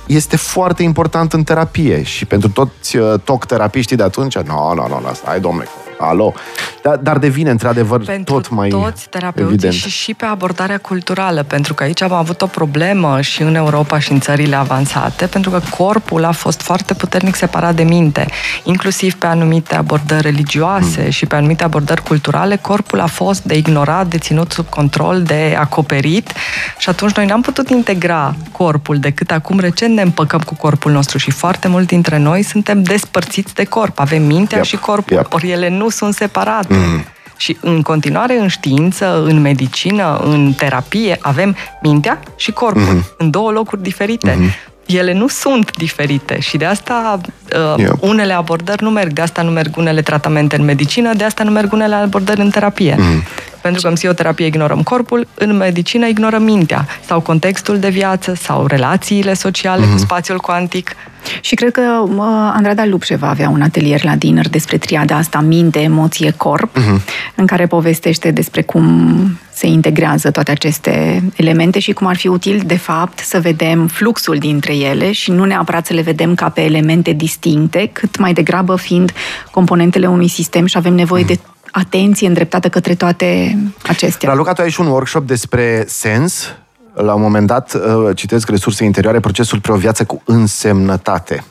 este 0.07 0.37
foarte 0.37 0.83
important 0.83 1.33
în 1.33 1.43
terapie 1.43 2.03
și 2.03 2.25
pentru 2.25 2.49
toți 2.49 2.97
uh, 2.97 3.21
toc 3.25 3.45
terapiștii 3.45 3.97
de 3.97 4.03
atunci, 4.03 4.39
nu, 4.39 4.55
no, 4.55 4.75
nu, 4.75 4.87
no, 4.89 4.89
nu, 4.89 5.01
no, 5.07 5.13
stai, 5.13 5.41
domnule, 5.41 5.69
alo. 6.01 6.35
Dar, 6.83 6.97
dar 6.97 7.19
devine, 7.19 7.51
într-adevăr, 7.51 8.05
pentru 8.05 8.35
tot 8.35 8.51
mai 8.51 8.69
toți 8.69 9.09
terapeuții 9.09 9.53
evident. 9.53 9.73
și 9.73 9.89
și 9.91 10.15
pe 10.15 10.25
abordarea 10.25 10.79
culturală, 10.79 11.43
pentru 11.43 11.75
că 11.75 11.83
aici 11.83 12.03
am 12.03 12.13
avut 12.13 12.43
o 12.43 12.47
problemă 12.47 13.21
și 13.21 13.43
în 13.43 13.55
Europa 13.55 13.99
și 13.99 14.13
în 14.13 14.21
țările 14.21 14.57
avansate, 14.57 15.27
pentru 15.27 15.51
că 15.51 15.61
corpul 15.77 16.25
a 16.25 16.31
fost 16.31 16.61
foarte 16.61 16.95
puternic 16.95 17.35
separat 17.35 17.75
de 17.75 17.83
minte, 17.83 18.27
inclusiv 18.65 19.15
pe 19.15 19.27
anumite 19.27 19.75
abordări 19.75 20.23
religioase 20.23 21.03
mm. 21.05 21.11
și 21.11 21.27
pe 21.27 21.37
anumite 21.37 21.65
abordări 21.65 22.03
culturale, 22.03 22.57
corpul 22.57 23.01
a 23.01 23.07
fost 23.07 23.43
de 23.43 23.57
ignorat, 23.57 24.07
de 24.07 24.19
ținut 24.19 24.53
sub 24.53 24.69
control, 24.69 25.23
de 25.23 25.57
acoperit 25.59 26.33
și 26.79 26.89
atunci 26.89 27.13
noi 27.13 27.27
n-am 27.27 27.41
putut 27.41 27.69
integra 27.69 28.35
corpul 28.53 28.99
decât 28.99 29.31
acum 29.31 29.59
recent 29.59 29.95
ne 29.95 30.03
împăcăm 30.03 30.41
cu 30.41 30.55
corpul 30.55 30.93
nostru 30.93 31.19
și 31.19 31.31
foarte 31.31 31.69
mult 31.69 31.87
dintre 31.87 32.19
noi 32.19 32.43
suntem 32.43 32.83
despărțiți 32.83 33.55
de 33.55 33.65
corp, 33.65 33.99
avem 33.99 34.23
mintea 34.23 34.57
yep. 34.57 34.67
și 34.67 34.77
corpul, 34.77 35.17
yep. 35.17 35.33
ori 35.33 35.51
ele 35.51 35.69
nu 35.69 35.89
sunt 35.91 36.15
separate. 36.15 36.75
Mm. 36.75 37.05
Și 37.37 37.57
în 37.61 37.83
continuare, 37.83 38.39
în 38.39 38.49
știință, 38.49 39.23
în 39.25 39.41
medicină, 39.41 40.21
în 40.25 40.53
terapie, 40.53 41.19
avem 41.21 41.57
mintea 41.83 42.21
și 42.37 42.53
corpul 42.53 42.83
mm-hmm. 42.83 43.17
în 43.17 43.31
două 43.31 43.51
locuri 43.51 43.83
diferite. 43.83 44.37
Mm-hmm. 44.37 44.69
Ele 44.87 45.13
nu 45.13 45.29
sunt 45.29 45.77
diferite 45.77 46.41
și 46.41 46.57
de 46.57 46.65
asta 46.65 47.21
uh, 47.57 47.75
yep. 47.77 47.97
unele 48.01 48.33
abordări 48.33 48.83
nu 48.83 48.91
merg, 48.91 49.13
de 49.13 49.21
asta 49.21 49.43
nu 49.43 49.51
merg 49.51 49.77
unele 49.77 50.03
tratamente 50.03 50.57
în 50.57 50.65
medicină, 50.65 51.15
de 51.15 51.25
asta 51.25 51.45
nu 51.45 51.51
merg 51.51 51.73
unele 51.73 51.95
abordări 51.95 52.41
în 52.41 52.51
terapie. 52.51 52.97
Mm. 52.99 53.23
Pentru 53.63 53.81
că 53.83 53.89
în 53.89 53.95
psihoterapie 53.95 54.47
ignorăm 54.47 54.83
corpul, 54.83 55.27
în 55.35 55.57
medicină 55.57 56.07
ignorăm 56.07 56.43
mintea 56.43 56.87
sau 57.07 57.21
contextul 57.21 57.79
de 57.79 57.89
viață 57.89 58.35
sau 58.35 58.67
relațiile 58.67 59.35
sociale 59.35 59.81
mm-hmm. 59.81 59.89
cu 59.89 59.95
mhm. 59.95 60.05
spațiul 60.05 60.39
cuantic. 60.39 60.95
Și 61.41 61.55
cred 61.55 61.73
că 61.73 62.05
uh, 62.05 62.19
Andrada 62.55 62.85
Lupșe 62.85 63.17
va 63.17 63.29
avea 63.29 63.49
un 63.49 63.63
atelier 63.63 64.05
la 64.05 64.15
dinner 64.15 64.49
despre 64.49 64.79
triada 64.79 65.17
asta 65.17 65.41
minte, 65.41 65.81
emoție, 65.81 66.31
corp, 66.37 66.79
mm-hmm. 66.79 67.05
în 67.35 67.47
care 67.47 67.67
povestește 67.67 68.31
despre 68.31 68.63
cum 68.63 69.39
se 69.53 69.67
integrează 69.67 70.31
toate 70.31 70.51
aceste 70.51 71.23
elemente 71.37 71.79
și 71.79 71.93
cum 71.93 72.07
ar 72.07 72.17
fi 72.17 72.29
util, 72.29 72.63
de 72.67 72.77
fapt, 72.77 73.19
să 73.19 73.41
vedem 73.41 73.87
fluxul 73.87 74.37
dintre 74.39 74.77
ele 74.77 75.13
și 75.13 75.31
nu 75.31 75.45
neapărat 75.45 75.87
să 75.87 75.93
le 75.93 76.01
vedem 76.01 76.35
ca 76.35 76.49
pe 76.49 76.61
elemente 76.61 77.13
distincte, 77.13 77.91
cât 77.93 78.19
mai 78.19 78.33
degrabă 78.33 78.77
fiind 78.77 79.13
componentele 79.51 80.07
unui 80.07 80.29
sistem 80.29 80.67
și 80.67 80.77
avem 80.77 80.95
nevoie 80.95 81.25
mm-hmm. 81.25 81.27
de 81.27 81.39
atenție 81.71 82.27
îndreptată 82.27 82.69
către 82.69 82.95
toate 82.95 83.59
acestea. 83.83 84.29
Raluca, 84.29 84.53
tu 84.53 84.63
ai 84.63 84.71
și 84.71 84.81
un 84.81 84.87
workshop 84.87 85.27
despre 85.27 85.85
sens, 85.89 86.55
la 87.03 87.15
un 87.15 87.21
moment 87.21 87.47
dat, 87.47 87.75
uh, 87.75 88.17
citesc 88.17 88.49
resurse 88.49 88.85
interioare, 88.85 89.21
procesul 89.21 89.61
pre 89.61 89.73
o 89.73 89.77
viață 89.77 90.05
cu 90.05 90.23
însemnătate. 90.25 91.45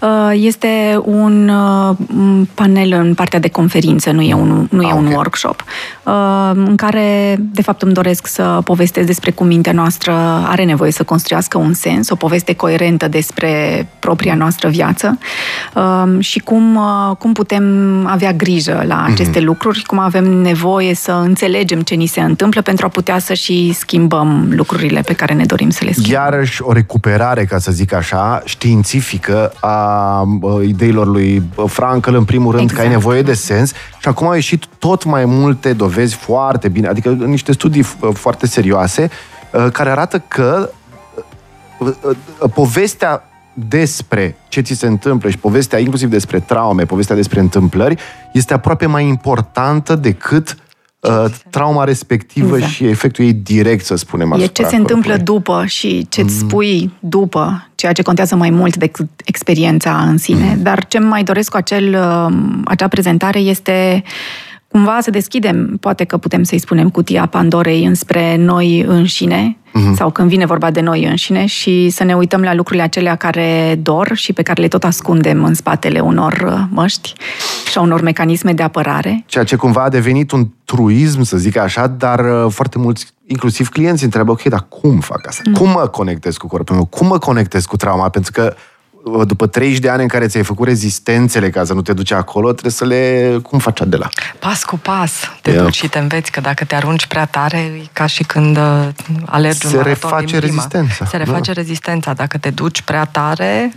Uh, 0.00 0.30
este 0.32 1.00
un 1.04 1.48
uh, 1.48 1.96
panel 2.54 2.92
în 2.92 3.14
partea 3.14 3.38
de 3.38 3.48
conferință, 3.48 4.10
nu 4.10 4.20
e 4.20 4.34
un, 4.34 4.66
nu 4.70 4.82
e 4.82 4.86
ah, 4.86 4.92
un 4.96 5.04
okay. 5.04 5.16
workshop, 5.16 5.64
în 6.54 6.76
care, 6.76 7.36
de 7.38 7.62
fapt, 7.62 7.82
îmi 7.82 7.92
doresc 7.92 8.26
să 8.26 8.60
povestesc 8.64 9.06
despre 9.06 9.30
cum 9.30 9.46
mintea 9.46 9.72
noastră 9.72 10.12
are 10.48 10.64
nevoie 10.64 10.90
să 10.90 11.02
construiască 11.02 11.58
un 11.58 11.72
sens, 11.72 12.10
o 12.10 12.14
poveste 12.14 12.54
coerentă 12.54 13.08
despre 13.08 13.86
propria 13.98 14.34
noastră 14.34 14.68
viață 14.68 15.18
și 16.18 16.38
cum, 16.38 16.78
cum 17.18 17.32
putem 17.32 17.64
avea 18.06 18.32
grijă 18.32 18.84
la 18.86 18.94
mhm. 18.94 19.12
aceste 19.12 19.40
mm-hmm. 19.40 19.44
lucruri, 19.44 19.82
cum 19.86 19.98
avem 19.98 20.24
nevoie 20.24 20.94
să 20.94 21.12
înțelegem 21.12 21.80
ce 21.80 21.94
ni 21.94 22.06
se 22.06 22.20
întâmplă 22.20 22.62
pentru 22.62 22.86
a 22.86 22.88
putea 22.88 23.18
să 23.18 23.34
și 23.34 23.72
schimbăm 23.72 24.48
lucrurile 24.50 24.95
pe 25.00 25.12
care 25.12 25.34
ne 25.34 25.44
dorim 25.44 25.70
să 25.70 25.84
le 25.84 25.92
schimbăm. 25.92 26.12
Iarăși 26.12 26.62
o 26.62 26.72
recuperare, 26.72 27.44
ca 27.44 27.58
să 27.58 27.72
zic 27.72 27.92
așa, 27.92 28.42
științifică 28.44 29.52
a 29.60 30.22
ideilor 30.62 31.06
lui 31.06 31.42
Frankl, 31.66 32.14
în 32.14 32.24
primul 32.24 32.50
rând, 32.50 32.62
exact. 32.62 32.80
că 32.80 32.86
ai 32.86 32.92
exact. 32.92 33.04
nevoie 33.04 33.22
de 33.22 33.34
sens 33.34 33.72
și 33.98 34.08
acum 34.08 34.26
au 34.26 34.34
ieșit 34.34 34.64
tot 34.78 35.04
mai 35.04 35.24
multe 35.24 35.72
dovezi 35.72 36.14
foarte 36.14 36.68
bine, 36.68 36.88
adică 36.88 37.08
niște 37.08 37.52
studii 37.52 37.82
foarte 38.12 38.46
serioase 38.46 39.10
ă, 39.54 39.68
care 39.70 39.90
arată 39.90 40.18
că 40.28 40.70
ă, 41.80 41.94
ă, 42.42 42.48
povestea 42.48 43.22
despre 43.54 44.36
ce 44.48 44.60
ți 44.60 44.74
se 44.74 44.86
întâmplă 44.86 45.30
și 45.30 45.38
povestea 45.38 45.78
inclusiv 45.78 46.10
despre 46.10 46.40
traume, 46.40 46.84
povestea 46.84 47.14
despre 47.14 47.40
întâmplări, 47.40 47.96
este 48.32 48.54
aproape 48.54 48.86
mai 48.86 49.06
importantă 49.06 49.94
decât 49.94 50.56
uh, 51.08 51.24
trauma 51.50 51.84
respectivă 51.84 52.56
exact. 52.56 52.72
și 52.72 52.84
efectul 52.84 53.24
ei 53.24 53.32
direct, 53.32 53.84
să 53.84 53.96
spunem, 53.96 54.32
E 54.32 54.46
ce 54.46 54.64
se 54.64 54.76
întâmplă 54.76 55.16
după 55.16 55.64
și 55.66 56.06
ce 56.08 56.20
îți 56.20 56.42
mm. 56.42 56.48
spui 56.48 56.92
după, 56.98 57.68
ceea 57.74 57.92
ce 57.92 58.02
contează 58.02 58.36
mai 58.36 58.50
mult 58.50 58.76
decât 58.76 59.08
experiența 59.24 60.00
în 60.00 60.18
sine. 60.18 60.52
Mm. 60.56 60.62
Dar 60.62 60.86
ce 60.86 60.98
mai 60.98 61.22
doresc 61.22 61.50
cu 61.50 61.56
acel, 61.56 61.94
uh, 61.94 62.36
acea 62.64 62.88
prezentare 62.88 63.38
este 63.38 64.02
cumva 64.76 64.98
să 65.00 65.10
deschidem, 65.10 65.76
poate 65.80 66.04
că 66.04 66.16
putem 66.16 66.42
să-i 66.42 66.58
spunem 66.58 66.90
cutia 66.90 67.26
Pandorei 67.26 67.84
înspre 67.84 68.36
noi 68.36 68.80
înșine, 68.80 69.56
uh-huh. 69.68 69.94
sau 69.94 70.10
când 70.10 70.28
vine 70.28 70.46
vorba 70.46 70.70
de 70.70 70.80
noi 70.80 71.04
înșine 71.04 71.46
și 71.46 71.90
să 71.90 72.04
ne 72.04 72.14
uităm 72.14 72.42
la 72.42 72.54
lucrurile 72.54 72.84
acelea 72.84 73.14
care 73.14 73.78
dor 73.82 74.10
și 74.14 74.32
pe 74.32 74.42
care 74.42 74.62
le 74.62 74.68
tot 74.68 74.84
ascundem 74.84 75.44
în 75.44 75.54
spatele 75.54 76.00
unor 76.00 76.44
uh, 76.46 76.60
măști 76.70 77.12
și 77.70 77.78
a 77.78 77.80
unor 77.80 78.00
mecanisme 78.00 78.52
de 78.52 78.62
apărare. 78.62 79.24
Ceea 79.26 79.44
ce 79.44 79.56
cumva 79.56 79.82
a 79.82 79.88
devenit 79.88 80.30
un 80.30 80.48
truism, 80.64 81.22
să 81.22 81.36
zic 81.36 81.56
așa, 81.56 81.86
dar 81.86 82.44
uh, 82.44 82.52
foarte 82.52 82.78
mulți, 82.78 83.06
inclusiv 83.26 83.68
clienți, 83.68 84.04
întreabă, 84.04 84.30
ok, 84.30 84.42
dar 84.42 84.66
cum 84.68 85.00
fac 85.00 85.26
asta? 85.26 85.42
Mm. 85.46 85.54
Cum 85.54 85.70
mă 85.70 85.86
conectez 85.86 86.36
cu 86.36 86.46
corpul 86.46 86.74
meu? 86.74 86.84
Cum 86.84 87.06
mă 87.06 87.18
conectez 87.18 87.64
cu 87.64 87.76
trauma? 87.76 88.08
Pentru 88.08 88.32
că 88.32 88.54
după 89.26 89.46
30 89.46 89.78
de 89.78 89.88
ani 89.88 90.02
în 90.02 90.08
care 90.08 90.26
ți-ai 90.26 90.42
făcut 90.42 90.66
rezistențele 90.66 91.50
ca 91.50 91.64
să 91.64 91.74
nu 91.74 91.82
te 91.82 91.92
duci 91.92 92.12
acolo, 92.12 92.50
trebuie 92.50 92.72
să 92.72 92.84
le... 92.84 93.30
Cum 93.42 93.58
faci 93.58 93.80
Adela? 93.80 94.08
Pas 94.38 94.64
cu 94.64 94.78
pas 94.78 95.12
te 95.42 95.50
yeah. 95.50 95.62
duci 95.62 95.74
și 95.74 95.88
te 95.88 95.98
înveți, 95.98 96.30
că 96.30 96.40
dacă 96.40 96.64
te 96.64 96.74
arunci 96.74 97.06
prea 97.06 97.24
tare, 97.24 97.58
e 97.58 97.86
ca 97.92 98.06
și 98.06 98.22
când 98.22 98.56
uh, 98.56 98.88
alergi 99.24 99.66
Se 99.66 99.76
un 99.76 99.82
reface 99.82 100.38
rezistența. 100.38 101.04
Se 101.04 101.16
reface 101.16 101.52
da. 101.52 101.60
rezistența. 101.60 102.12
Dacă 102.12 102.38
te 102.38 102.50
duci 102.50 102.82
prea 102.82 103.04
tare, 103.04 103.72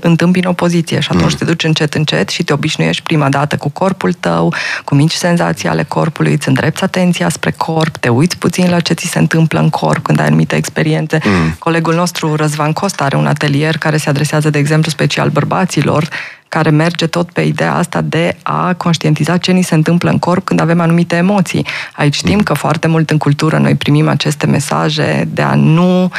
întâmpini 0.00 0.46
opoziție 0.46 1.00
și 1.00 1.08
atunci 1.10 1.30
mm. 1.30 1.36
te 1.38 1.44
duci 1.44 1.64
încet, 1.64 1.94
încet 1.94 2.28
și 2.28 2.42
te 2.42 2.52
obișnuiești 2.52 3.02
prima 3.02 3.28
dată 3.28 3.56
cu 3.56 3.68
corpul 3.68 4.12
tău, 4.12 4.54
cu 4.84 4.94
mici 4.94 5.12
senzații 5.12 5.68
ale 5.68 5.82
corpului, 5.82 6.32
îți 6.32 6.48
îndrepți 6.48 6.82
atenția 6.82 7.28
spre 7.28 7.50
corp, 7.50 7.96
te 7.96 8.08
uiți 8.08 8.38
puțin 8.38 8.70
la 8.70 8.80
ce 8.80 8.92
ți 8.92 9.06
se 9.06 9.18
întâmplă 9.18 9.60
în 9.60 9.68
corp 9.70 10.02
când 10.02 10.20
ai 10.20 10.26
anumite 10.26 10.56
experiențe. 10.56 11.18
Mm. 11.24 11.56
Colegul 11.58 11.94
nostru, 11.94 12.34
Răzvan 12.34 12.72
Costa, 12.72 13.04
are 13.04 13.16
un 13.16 13.26
atelier 13.26 13.78
care 13.78 13.96
se 13.96 14.08
adresează, 14.08 14.50
de 14.50 14.58
exemplu, 14.58 14.90
special 14.90 15.28
bărbaților, 15.28 16.08
care 16.48 16.70
merge 16.70 17.06
tot 17.06 17.30
pe 17.30 17.40
ideea 17.40 17.74
asta 17.74 18.00
de 18.00 18.36
a 18.42 18.74
conștientiza 18.74 19.36
ce 19.36 19.52
ni 19.52 19.62
se 19.62 19.74
întâmplă 19.74 20.10
în 20.10 20.18
corp 20.18 20.44
când 20.44 20.60
avem 20.60 20.80
anumite 20.80 21.16
emoții. 21.16 21.66
Aici 21.96 22.14
știm 22.14 22.34
mm. 22.34 22.42
că 22.42 22.54
foarte 22.54 22.88
mult 22.88 23.10
în 23.10 23.18
cultură 23.18 23.58
noi 23.58 23.74
primim 23.74 24.08
aceste 24.08 24.46
mesaje 24.46 25.28
de 25.32 25.42
a 25.42 25.54
nu 25.54 26.04
uh, 26.04 26.10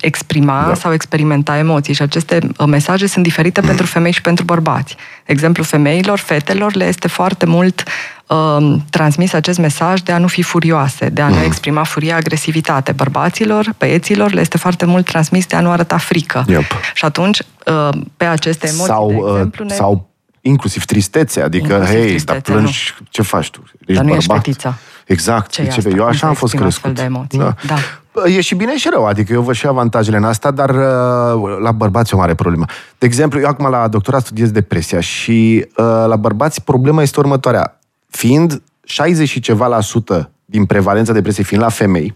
exprima 0.00 0.64
da. 0.66 0.74
sau 0.74 0.92
experimenta 0.92 1.58
emoții 1.58 1.94
și 1.94 2.02
aceste 2.02 2.38
uh, 2.58 2.66
mesaje 2.66 3.06
sunt 3.06 3.24
diferite 3.24 3.60
mm. 3.60 3.66
pentru 3.66 3.86
femei 3.86 4.12
și 4.12 4.20
pentru 4.20 4.44
bărbați. 4.44 4.96
De 4.96 5.32
exemplu, 5.32 5.62
femeilor, 5.62 6.18
fetelor 6.18 6.74
le 6.74 6.84
este 6.86 7.08
foarte 7.08 7.46
mult 7.46 7.82
uh, 8.26 8.76
transmis 8.90 9.32
acest 9.32 9.58
mesaj 9.58 10.00
de 10.00 10.12
a 10.12 10.18
nu 10.18 10.26
fi 10.26 10.42
furioase, 10.42 11.08
de 11.08 11.20
a 11.20 11.28
nu 11.28 11.36
mm. 11.36 11.44
exprima 11.44 11.82
furie, 11.82 12.12
agresivitate. 12.12 12.92
Bărbaților, 12.92 13.74
băieților, 13.78 14.32
le 14.32 14.40
este 14.40 14.58
foarte 14.58 14.84
mult 14.84 15.04
transmis 15.04 15.46
de 15.46 15.56
a 15.56 15.60
nu 15.60 15.70
arăta 15.70 15.96
frică. 15.96 16.44
Yep. 16.48 16.64
Și 16.94 17.04
atunci, 17.04 17.38
uh, 17.38 17.88
pe 18.16 18.24
aceste 18.24 18.66
emoții, 18.66 18.86
sau, 18.86 19.10
de 19.10 19.30
exemplu, 19.30 19.64
ne... 19.64 19.74
sau 19.74 20.08
inclusiv 20.40 20.84
tristețe, 20.84 21.40
adică, 21.40 21.72
inclusiv 21.72 21.96
hei, 21.96 22.18
dar 22.18 22.40
plângi, 22.40 22.94
nu. 22.98 23.06
ce 23.10 23.22
faci 23.22 23.50
tu? 23.50 23.62
Ești 23.78 23.92
dar 23.92 24.02
nu 24.02 24.08
bărbat? 24.08 24.18
ești 24.18 24.32
fetița. 24.32 24.74
Exact. 25.06 25.50
Ce 25.50 25.66
ce 25.66 25.92
eu 25.96 26.04
așa 26.04 26.26
am 26.26 26.34
fost 26.34 26.54
crescut. 26.54 26.94
De 26.94 27.02
emoții. 27.02 27.38
Da. 27.38 27.54
da. 27.66 27.76
E 28.24 28.40
și 28.40 28.54
bine 28.54 28.76
și 28.76 28.88
rău, 28.92 29.06
adică 29.06 29.32
eu 29.32 29.42
văd 29.42 29.54
și 29.54 29.66
avantajele 29.66 30.16
în 30.16 30.24
asta, 30.24 30.50
dar 30.50 30.70
uh, 30.70 31.58
la 31.60 31.72
bărbați 31.72 32.12
e 32.12 32.16
o 32.16 32.20
mare 32.20 32.34
problemă. 32.34 32.64
De 32.98 33.06
exemplu, 33.06 33.40
eu 33.40 33.46
acum 33.46 33.70
la 33.70 33.88
doctorat 33.88 34.20
studiez 34.20 34.50
depresia 34.50 35.00
și 35.00 35.66
uh, 35.76 35.84
la 36.06 36.16
bărbați 36.16 36.62
problema 36.62 37.02
este 37.02 37.20
următoarea. 37.20 37.80
Fiind 38.08 38.62
60 38.84 39.28
și 39.28 39.40
ceva 39.40 39.66
la 39.66 39.80
sută 39.80 40.30
din 40.44 40.64
prevalența 40.64 41.12
depresiei 41.12 41.44
fiind 41.44 41.62
la 41.62 41.68
femei, 41.68 42.14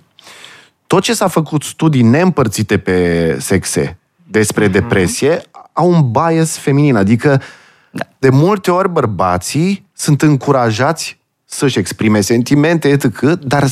tot 0.86 1.02
ce 1.02 1.14
s-a 1.14 1.28
făcut 1.28 1.62
studii 1.62 2.02
neîmpărțite 2.02 2.78
pe 2.78 3.36
sexe 3.40 3.98
despre 4.30 4.68
mm-hmm. 4.68 4.72
depresie 4.72 5.42
au 5.72 5.90
un 5.90 6.10
bias 6.10 6.56
feminin, 6.56 6.96
adică 6.96 7.42
da. 7.90 8.04
de 8.18 8.28
multe 8.28 8.70
ori 8.70 8.88
bărbații 8.88 9.86
sunt 9.92 10.22
încurajați 10.22 11.18
să-și 11.44 11.78
exprime 11.78 12.20
sentimente, 12.20 12.88
etc., 12.88 13.20
dar, 13.20 13.64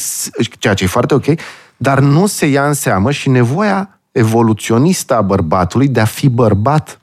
ceea 0.58 0.75
ce 0.75 0.85
e 0.85 0.87
foarte 0.87 1.14
ok, 1.14 1.25
dar 1.80 1.99
nu 1.99 2.26
se 2.26 2.47
ia 2.47 2.66
în 2.66 2.73
seamă 2.73 3.11
și 3.11 3.28
nevoia 3.28 4.00
evoluționistă 4.12 5.16
a 5.16 5.20
bărbatului 5.20 5.88
de 5.88 6.00
a 6.00 6.04
fi 6.04 6.28
bărbat. 6.28 7.00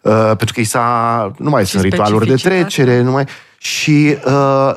Uh, 0.00 0.26
pentru 0.26 0.52
că 0.54 0.60
i 0.60 0.64
s-a, 0.64 1.32
nu 1.38 1.50
mai 1.50 1.64
și 1.64 1.70
sunt 1.70 1.82
ritualuri 1.82 2.26
de 2.26 2.34
trecere, 2.34 3.00
nu 3.00 3.10
mai... 3.10 3.26
Și 3.58 4.16
uh, 4.24 4.74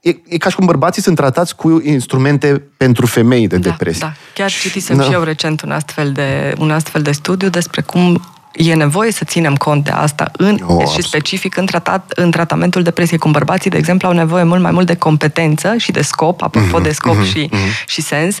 e, 0.00 0.16
e 0.28 0.36
ca 0.36 0.48
și 0.48 0.56
cum 0.56 0.66
bărbații 0.66 1.02
sunt 1.02 1.16
tratați 1.16 1.56
cu 1.56 1.82
instrumente 1.84 2.62
pentru 2.76 3.06
femei 3.06 3.46
de 3.46 3.56
da, 3.56 3.68
depresie. 3.70 4.00
Da, 4.00 4.12
chiar 4.34 4.50
citisem 4.50 4.96
da. 4.96 5.02
și 5.02 5.12
eu 5.12 5.22
recent 5.22 5.60
un 5.60 5.70
astfel 5.70 6.12
de, 6.12 6.54
un 6.58 6.70
astfel 6.70 7.02
de 7.02 7.12
studiu 7.12 7.48
despre 7.48 7.80
cum 7.80 8.22
e 8.52 8.74
nevoie 8.74 9.12
să 9.12 9.24
ținem 9.24 9.54
cont 9.54 9.84
de 9.84 9.90
asta 9.90 10.30
în, 10.32 10.58
oh, 10.66 10.88
și 10.88 11.02
specific 11.02 11.56
în, 11.56 11.66
tratat, 11.66 12.12
în 12.16 12.30
tratamentul 12.30 12.82
depresiei. 12.82 13.18
Cum 13.18 13.32
bărbații, 13.32 13.70
de 13.70 13.76
exemplu, 13.76 14.08
au 14.08 14.14
nevoie 14.14 14.42
mult 14.42 14.60
mai 14.60 14.70
mult 14.70 14.86
de 14.86 14.94
competență 14.94 15.74
și 15.76 15.92
de 15.92 16.02
scop, 16.02 16.42
apropo 16.42 16.80
mm-hmm, 16.80 16.82
de 16.82 16.92
scop 16.92 17.16
mm-hmm, 17.16 17.32
și, 17.32 17.48
mm-hmm. 17.48 17.86
și 17.86 18.02
sens, 18.02 18.38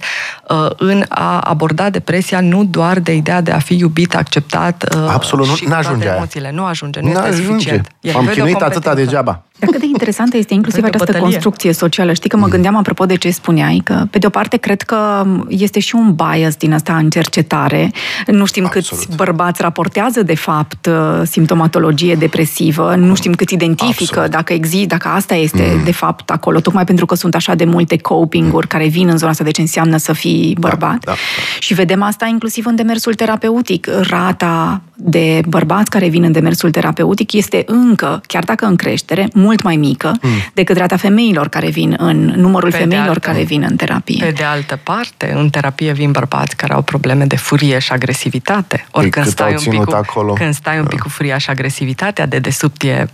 uh, 0.48 0.70
în 0.76 1.04
a 1.08 1.38
aborda 1.38 1.90
depresia 1.90 2.40
nu 2.40 2.64
doar 2.64 2.98
de 2.98 3.14
ideea 3.14 3.40
de 3.40 3.50
a 3.50 3.58
fi 3.58 3.76
iubit, 3.76 4.14
acceptat 4.14 4.94
uh, 4.96 5.08
Absolut, 5.08 5.46
și 5.46 5.64
nu 5.64 5.74
ajunge 5.74 6.06
emoțiile. 6.06 6.50
Nu 6.54 6.64
ajunge, 6.64 7.00
nu 7.00 7.08
este 7.08 7.20
ajunge. 7.20 7.44
suficient. 7.44 7.88
E 8.00 8.12
Am 8.12 8.26
chinuit 8.26 8.62
atâta 8.62 8.94
degeaba. 8.94 9.42
Dar 9.60 9.70
cât 9.70 9.80
de 9.80 9.86
interesantă 9.86 10.36
este 10.36 10.54
inclusiv 10.54 10.84
această 10.84 11.04
bătălie. 11.04 11.30
construcție 11.30 11.72
socială. 11.72 12.12
Știi 12.12 12.28
că 12.28 12.36
mă 12.36 12.48
gândeam 12.48 12.76
apropo 12.76 13.06
de 13.06 13.14
ce 13.14 13.30
spuneai, 13.30 13.80
că 13.84 14.06
pe 14.10 14.18
de 14.18 14.26
o 14.26 14.30
parte 14.30 14.56
cred 14.56 14.82
că 14.82 15.26
este 15.48 15.80
și 15.80 15.94
un 15.94 16.14
bias 16.14 16.56
din 16.56 16.72
asta 16.72 16.96
în 16.96 17.10
cercetare. 17.10 17.90
Nu 18.26 18.44
știm 18.44 18.64
Absolut. 18.64 18.88
câți 18.88 19.16
bărbați 19.16 19.62
raportează 19.62 20.22
de 20.22 20.34
fapt 20.34 20.86
uh, 20.86 21.20
simptomatologie 21.24 22.14
depresivă, 22.14 22.94
nu 22.94 23.14
știm 23.14 23.34
cât 23.34 23.50
identifică 23.50 24.02
Absolut. 24.02 24.30
dacă 24.30 24.52
există, 24.52 24.86
dacă 24.86 25.08
asta 25.08 25.34
este 25.34 25.72
mm. 25.76 25.84
de 25.84 25.92
fapt 25.92 26.30
acolo, 26.30 26.60
tocmai 26.60 26.84
pentru 26.84 27.06
că 27.06 27.14
sunt 27.14 27.34
așa 27.34 27.54
de 27.54 27.64
multe 27.64 27.96
coping-uri 27.96 28.66
mm. 28.70 28.78
care 28.78 28.88
vin 28.88 29.08
în 29.08 29.18
zona 29.18 29.30
asta 29.30 29.44
de 29.44 29.50
ce 29.50 29.60
înseamnă 29.60 29.96
să 29.96 30.12
fii 30.12 30.56
da, 30.58 30.68
bărbat. 30.68 30.90
Da, 30.90 30.98
da, 31.04 31.10
da. 31.10 31.16
Și 31.58 31.74
vedem 31.74 32.02
asta 32.02 32.26
inclusiv 32.26 32.66
în 32.66 32.74
demersul 32.74 33.14
terapeutic. 33.14 33.86
Rata 34.00 34.80
de 35.02 35.42
bărbați 35.46 35.90
care 35.90 36.08
vin 36.08 36.22
în 36.22 36.32
demersul 36.32 36.70
terapeutic 36.70 37.32
este 37.32 37.62
încă, 37.66 38.20
chiar 38.26 38.44
dacă 38.44 38.66
în 38.66 38.76
creștere, 38.76 39.28
mult 39.34 39.62
mai 39.62 39.76
mică 39.76 40.18
mm. 40.22 40.30
decât 40.54 40.76
rata 40.76 40.96
femeilor 40.96 41.48
care 41.48 41.68
vin 41.68 41.94
în 41.98 42.16
numărul 42.36 42.70
pe 42.70 42.76
femeilor 42.76 43.08
altă, 43.08 43.18
care 43.18 43.42
vin 43.42 43.66
în 43.68 43.76
terapie. 43.76 44.24
Pe 44.24 44.30
de 44.30 44.42
altă 44.42 44.80
parte, 44.82 45.32
în 45.36 45.50
terapie 45.50 45.92
vin 45.92 46.10
bărbați 46.10 46.56
care 46.56 46.72
au 46.72 46.82
probleme 46.82 47.24
de 47.24 47.36
furie 47.36 47.78
și 47.78 47.92
agresivitate. 47.92 48.86
Ori 48.90 49.10
când 49.10 49.26
stai, 49.26 49.54
un 49.66 49.72
pic 49.72 49.84
cu, 49.84 49.94
acolo. 49.94 50.32
când 50.32 50.54
stai 50.54 50.78
un 50.78 50.84
pic 50.84 50.98
da. 50.98 51.02
cu 51.02 51.08
furia 51.08 51.38
și 51.38 51.50
agresivitatea, 51.50 52.26
de 52.26 52.38
desubt 52.38 52.82
e 52.82 53.06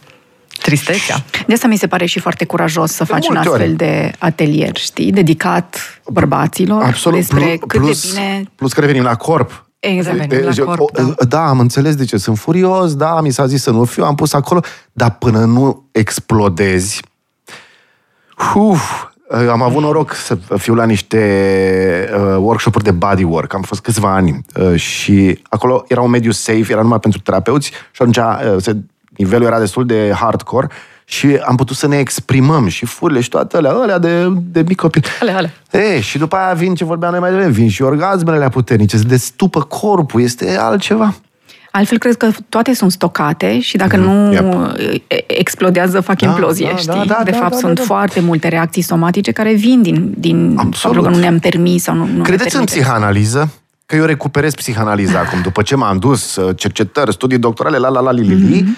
tristețea. 0.62 1.24
De 1.46 1.52
asta 1.52 1.66
mi 1.66 1.76
se 1.76 1.86
pare 1.86 2.06
și 2.06 2.18
foarte 2.18 2.44
curajos 2.44 2.90
să 2.92 3.04
de 3.04 3.12
faci 3.12 3.28
un 3.28 3.36
astfel 3.36 3.60
ori. 3.60 3.76
de 3.76 4.12
atelier, 4.18 4.76
știi, 4.76 5.12
dedicat 5.12 6.00
bărbaților 6.06 6.82
Absolut. 6.82 7.18
despre 7.18 7.44
plus, 7.44 7.58
cât 7.66 7.80
plus, 7.80 8.14
de 8.14 8.20
bine... 8.20 8.44
Plus 8.54 8.72
că 8.72 8.80
revenim 8.80 9.02
la 9.02 9.14
corp. 9.14 9.65
Exact, 9.78 10.56
la 10.56 10.64
corp, 10.64 10.90
da. 10.92 11.24
da, 11.28 11.48
am 11.48 11.60
înțeles 11.60 11.94
de 11.94 12.04
ce 12.04 12.16
sunt 12.16 12.38
furios, 12.38 12.94
da, 12.94 13.20
mi 13.20 13.30
s-a 13.30 13.46
zis 13.46 13.62
să 13.62 13.70
nu 13.70 13.84
fiu, 13.84 14.04
am 14.04 14.14
pus 14.14 14.32
acolo, 14.32 14.60
dar 14.92 15.16
până 15.18 15.44
nu 15.44 15.88
explodezi, 15.92 17.02
uf, 18.54 19.06
Uh, 19.28 19.48
am 19.48 19.62
avut 19.62 19.82
noroc 19.82 20.14
să 20.14 20.38
fiu 20.56 20.74
la 20.74 20.84
niște 20.84 21.18
uh, 22.12 22.36
workshop-uri 22.38 22.84
de 22.84 22.90
bodywork. 22.90 23.54
Am 23.54 23.62
fost 23.62 23.80
câțiva 23.80 24.14
ani 24.14 24.40
uh, 24.54 24.74
și 24.74 25.42
acolo 25.48 25.84
era 25.88 26.00
un 26.00 26.10
mediu 26.10 26.30
safe, 26.30 26.66
era 26.68 26.82
numai 26.82 26.98
pentru 26.98 27.20
terapeuți 27.20 27.68
și 27.68 28.02
atunci 28.02 28.16
uh, 28.16 28.56
se, 28.58 28.76
nivelul 29.16 29.46
era 29.46 29.58
destul 29.58 29.86
de 29.86 30.12
hardcore 30.14 30.68
și 31.08 31.38
am 31.46 31.56
putut 31.56 31.76
să 31.76 31.86
ne 31.86 31.98
exprimăm 31.98 32.66
și 32.66 32.86
furile 32.86 33.20
și 33.20 33.28
toate 33.28 33.56
alea, 33.56 33.70
alea 33.72 33.98
de, 33.98 34.26
de 34.42 34.64
mic 34.66 34.76
copil. 34.76 35.04
Ale, 35.20 35.30
ale. 35.30 35.52
E, 35.70 36.00
și 36.00 36.18
după 36.18 36.36
aia 36.36 36.52
vin 36.54 36.74
ce 36.74 36.84
vorbeam 36.84 37.10
noi 37.10 37.20
mai 37.20 37.30
devreme, 37.30 37.50
vin 37.50 37.68
și 37.68 37.82
orgasmele 37.82 38.36
alea 38.36 38.48
puternice, 38.48 38.96
se 38.96 39.02
destupă 39.02 39.60
corpul, 39.62 40.20
este 40.22 40.56
altceva. 40.58 41.14
Altfel, 41.70 41.98
cred 41.98 42.16
că 42.16 42.28
toate 42.48 42.74
sunt 42.74 42.92
stocate 42.92 43.60
și 43.60 43.76
dacă 43.76 43.96
nu 43.96 44.32
Yep. 44.32 44.44
explodează, 45.26 46.00
fac 46.00 46.18
Da, 46.18 46.26
implozie, 46.26 46.68
da, 46.70 46.76
știi? 46.76 46.92
da, 46.92 47.04
da, 47.06 47.20
de 47.24 47.30
da, 47.30 47.36
fapt, 47.36 47.50
da, 47.52 47.56
sunt 47.56 47.74
da. 47.78 47.82
foarte 47.82 48.20
multe 48.20 48.48
reacții 48.48 48.82
somatice 48.82 49.32
care 49.32 49.52
vin 49.54 49.82
din, 49.82 50.14
din 50.18 50.50
Absolut. 50.56 50.76
faptul 50.76 51.02
că 51.02 51.08
nu 51.08 51.18
ne-am 51.18 51.38
permis 51.38 51.82
sau 51.82 51.94
nu, 51.94 52.06
nu 52.06 52.16
ne 52.16 52.22
Credeți 52.22 52.56
în 52.56 52.60
permitem. 52.60 52.82
psihanaliză? 52.82 53.52
Că 53.86 53.96
eu 53.96 54.04
recuperez 54.04 54.54
psihanaliza 54.54 55.18
acum, 55.18 55.40
după 55.42 55.62
ce 55.62 55.76
m-am 55.76 55.98
dus, 55.98 56.36
uh, 56.36 56.56
cercetări, 56.56 57.12
studii 57.12 57.38
doctorale, 57.38 57.76
la 57.76 57.88
la 57.88 58.00
la 58.00 58.10
li, 58.10 58.22
li, 58.22 58.34
li, 58.34 58.58
uh, 58.60 58.68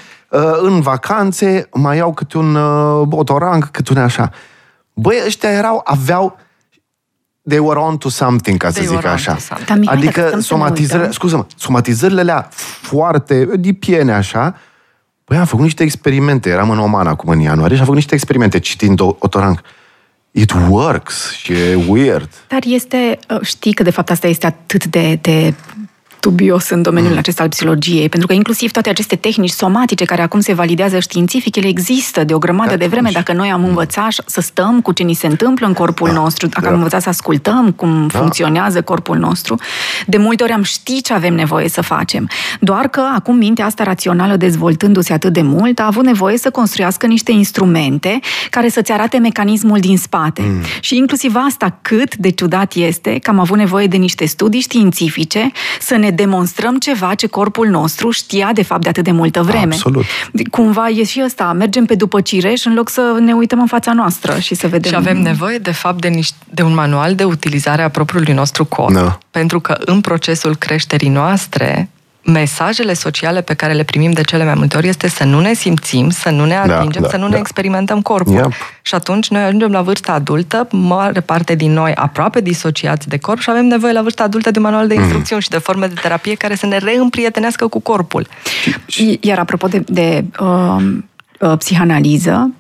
în 0.62 0.80
vacanțe 0.80 1.68
mai 1.73 1.97
iau 1.97 2.12
câte 2.14 2.38
un 2.38 2.54
uh, 2.54 3.06
botorang, 3.06 3.70
câte 3.70 3.92
un 3.92 3.99
așa. 4.02 4.30
Băi, 4.94 5.16
ăștia 5.26 5.50
erau, 5.50 5.80
aveau 5.85 6.38
they 7.49 7.58
were 7.58 7.78
on 7.78 7.97
to 7.99 8.08
something, 8.08 8.58
ca 8.58 8.66
să 8.68 8.73
They 8.75 8.87
zic 8.87 8.94
were 8.94 9.08
on 9.08 9.12
așa. 9.14 9.32
to 9.32 9.38
something. 9.38 9.68
Dar, 9.68 9.78
Mihai, 9.78 9.94
dacă 9.94 10.06
adică 10.06 10.20
stăm 10.20 10.30
să 10.30 10.37
ne 10.37 10.42
somatizările, 10.61 10.99
uităm- 10.99 11.12
scuză-mă, 11.12 11.47
somatizările 11.56 12.20
alea 12.20 12.49
foarte 12.80 13.49
dipiene 13.58 14.12
așa, 14.12 14.54
Băi, 15.26 15.38
am 15.38 15.44
făcut 15.44 15.64
niște 15.64 15.82
experimente, 15.82 16.49
eram 16.49 16.70
în 16.70 16.78
Oman 16.78 17.06
acum 17.06 17.28
în 17.30 17.40
ianuarie 17.40 17.75
și 17.75 17.80
am 17.80 17.87
făcut 17.87 17.94
niște 18.00 18.14
experimente 18.14 18.58
citind 18.58 19.00
o- 19.00 19.16
Otorang. 19.18 19.61
It 20.30 20.52
works 20.68 21.30
și 21.32 21.52
e 21.52 21.85
weird. 21.88 22.28
Dar 22.49 22.61
este, 22.64 23.18
uh, 23.30 23.38
știi 23.42 23.73
că 23.73 23.82
de 23.82 23.90
fapt 23.90 24.11
asta 24.11 24.26
este 24.26 24.47
atât 24.47 24.85
de, 24.85 25.18
de 25.20 25.54
dubios 26.20 26.68
în 26.68 26.82
domeniul 26.82 27.12
Mm. 27.12 27.18
acesta 27.18 27.42
al 27.42 27.48
psihologiei, 27.48 28.08
pentru 28.08 28.28
că 28.28 28.34
inclusiv 28.34 28.70
toate 28.70 28.88
aceste 28.88 29.16
tehnici 29.16 29.50
somatice 29.50 30.04
care 30.04 30.22
acum 30.22 30.40
se 30.40 30.52
validează 30.52 30.98
științific, 30.98 31.56
ele 31.56 31.66
există 31.68 32.25
de 32.25 32.34
o 32.34 32.38
grămadă 32.38 32.70
Da, 32.70 32.76
de 32.76 32.87
vreme. 32.87 33.08
atunci. 33.08 33.25
Dacă 33.25 33.38
noi 33.38 33.50
am 33.50 33.64
învățat 33.64 34.14
să 34.26 34.40
stăm 34.40 34.80
cu 34.80 34.92
ce 34.92 35.02
ni 35.02 35.14
se 35.14 35.26
întâmplă 35.26 35.66
în 35.66 35.72
corpul 35.72 36.10
nostru, 36.12 36.46
dacă 36.46 36.60
da. 36.64 36.68
am 36.68 36.75
învățat 36.75 37.02
să 37.02 37.08
ascultăm 37.08 37.72
cum 37.76 38.08
funcționează 38.08 38.82
corpul 38.82 39.16
nostru, 39.18 39.56
de 40.06 40.16
multe 40.16 40.42
ori 40.42 40.52
am 40.52 40.62
ști 40.62 41.02
ce 41.02 41.12
avem 41.12 41.34
nevoie 41.34 41.68
să 41.68 41.80
facem. 41.82 42.28
Doar 42.60 42.88
că 42.88 43.02
acum 43.14 43.37
mintea 43.37 43.64
asta 43.64 43.84
rațională, 43.84 44.37
dezvoltându-se 44.37 45.12
atât 45.12 45.32
de 45.32 45.42
mult, 45.42 45.78
a 45.78 45.87
avut 45.87 46.04
nevoie 46.04 46.38
să 46.38 46.50
construiască 46.50 47.06
niște 47.06 47.32
instrumente 47.32 48.20
care 48.50 48.68
să-ți 48.68 48.92
arate 48.92 49.18
mecanismul 49.18 49.78
din 49.78 49.96
spate. 49.98 50.42
Mm. 50.42 50.62
Și 50.80 50.96
inclusiv 50.96 51.34
asta, 51.46 51.78
cât 51.82 52.16
de 52.16 52.30
ciudat 52.30 52.75
este 52.75 53.18
că 53.18 53.30
am 53.30 53.38
avut 53.38 53.56
nevoie 53.56 53.87
de 53.87 53.96
niște 53.96 54.25
studii 54.25 54.60
științifice 54.60 55.50
să 55.80 55.96
ne 55.96 56.08
demonstrăm 56.11 56.79
ceva 56.79 57.15
ce 57.15 57.27
corpul 57.27 57.69
nostru 57.69 58.11
știa 58.11 58.50
de 58.53 58.62
fapt 58.62 58.83
de 58.83 58.88
atât 58.88 59.05
de 59.05 59.11
multă 59.11 59.43
vreme. 59.43 59.75
Absolut. 59.75 60.05
Cumva 60.50 60.88
e 60.88 61.05
și 61.05 61.23
ăsta, 61.25 61.53
mergem 61.53 61.85
pe 61.85 61.95
după 61.95 62.21
cireș 62.21 62.65
în 62.65 62.75
loc 62.75 62.88
să 62.88 63.17
ne 63.21 63.33
uităm 63.33 63.61
în 63.61 63.67
fața 63.67 63.93
noastră 63.93 64.38
și 64.38 64.55
să 64.55 64.69
vedem... 64.69 64.91
Și 64.91 64.97
avem 64.97 65.23
nevoie, 65.23 65.59
de 65.59 65.73
fapt, 65.73 66.00
de, 66.00 66.09
niște, 66.09 66.37
de 66.55 66.62
un 66.62 66.75
manual 66.75 67.15
de 67.15 67.25
utilizare 67.25 67.83
a 67.83 67.91
propriului 67.91 68.35
nostru 68.35 68.65
corp. 68.65 68.93
Da. 68.93 69.19
Pentru 69.31 69.61
că 69.61 69.77
în 69.85 70.00
procesul 70.00 70.57
creșterii 70.57 71.09
noastre, 71.09 71.88
mesajele 72.32 72.92
sociale 72.92 73.40
pe 73.40 73.54
care 73.54 73.73
le 73.73 73.82
primim 73.82 74.11
de 74.11 74.20
cele 74.23 74.44
mai 74.44 74.54
multe 74.56 74.76
ori 74.76 74.88
este 74.88 75.08
să 75.08 75.25
nu 75.25 75.40
ne 75.40 75.52
simțim, 75.54 76.11
să 76.11 76.30
nu 76.30 76.44
ne 76.44 76.61
Da, 76.66 76.76
atingem, 76.76 77.02
da, 77.02 77.08
să 77.08 77.16
nu 77.16 77.23
da. 77.28 77.28
ne 77.28 77.38
experimentăm 77.38 78.02
corpul. 78.02 78.32
Yep. 78.35 78.52
Și 78.82 78.94
atunci 78.94 79.28
noi 79.28 79.42
ajungem 79.42 79.70
la 79.70 79.82
vârsta 79.82 80.12
adultă, 80.12 80.68
mare 80.70 81.20
parte 81.20 81.54
din 81.54 81.73
noi 81.73 81.92
aproape 81.94 82.40
disociați 82.40 83.08
de 83.08 83.18
corp 83.18 83.40
și 83.40 83.50
avem 83.50 83.66
nevoie 83.66 83.92
la 83.92 84.02
vârsta 84.02 84.23
adultă 84.23 84.50
de 84.50 84.58
manual 84.58 84.87
de 84.88 84.94
Mhm. 84.94 85.02
instrucțiuni 85.02 85.42
și 85.42 85.48
de 85.48 85.59
forme 85.59 85.87
de 85.87 85.94
terapie 86.03 86.35
care 86.35 86.55
să 86.55 86.66
ne 86.66 86.79
reîmprietenească 86.79 87.66
cu 87.66 87.81
corpul. 87.81 88.26
Iar 89.20 89.38
apropo 89.38 89.66
de, 89.66 89.83
de 89.87 90.24
uh, 90.40 90.76
uh, 91.40 91.57
psihanaliză, 91.59 92.50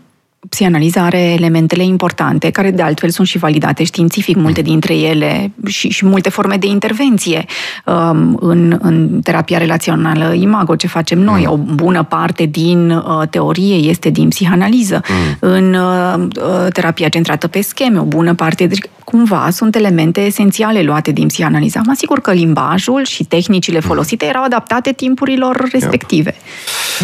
psihanaliza 0.48 1.02
are 1.02 1.20
elementele 1.32 1.82
importante, 1.82 2.50
care 2.50 2.70
de 2.70 2.82
altfel 2.82 3.10
sunt 3.10 3.26
și 3.26 3.38
validate 3.38 3.84
științific, 3.84 4.36
multe 4.36 4.62
dintre 4.62 4.94
ele 4.94 5.52
și, 5.66 5.88
și 5.88 6.04
multe 6.04 6.28
forme 6.28 6.56
de 6.56 6.66
intervenție 6.66 7.44
um, 7.86 8.38
în, 8.40 8.78
în 8.80 9.20
terapia 9.22 9.58
relațională 9.58 10.32
imago, 10.34 10.76
ce 10.76 10.86
facem 10.86 11.18
noi. 11.18 11.44
O 11.46 11.56
bună 11.56 12.02
parte 12.02 12.44
din 12.44 12.90
uh, 12.90 13.28
teorie 13.30 13.74
este 13.74 14.10
din 14.10 14.28
psihanaliză. 14.28 15.00
În 15.38 15.74
uh, 15.74 16.14
uh, 16.18 16.72
terapia 16.72 17.08
centrată 17.08 17.48
pe 17.48 17.60
scheme, 17.60 17.98
o 17.98 18.04
bună 18.04 18.34
parte, 18.34 18.66
deci 18.66 18.80
cumva 19.04 19.48
sunt 19.50 19.74
elemente 19.74 20.20
esențiale 20.20 20.82
luate 20.82 21.12
din 21.12 21.26
psihanaliză. 21.26 21.80
Mă 21.84 21.92
asigur 21.92 22.20
că 22.20 22.32
limbajul 22.32 23.04
și 23.04 23.24
tehnicile 23.24 23.80
folosite 23.80 24.26
erau 24.26 24.42
adaptate 24.42 24.92
timpurilor 24.92 25.68
respective. 25.72 26.34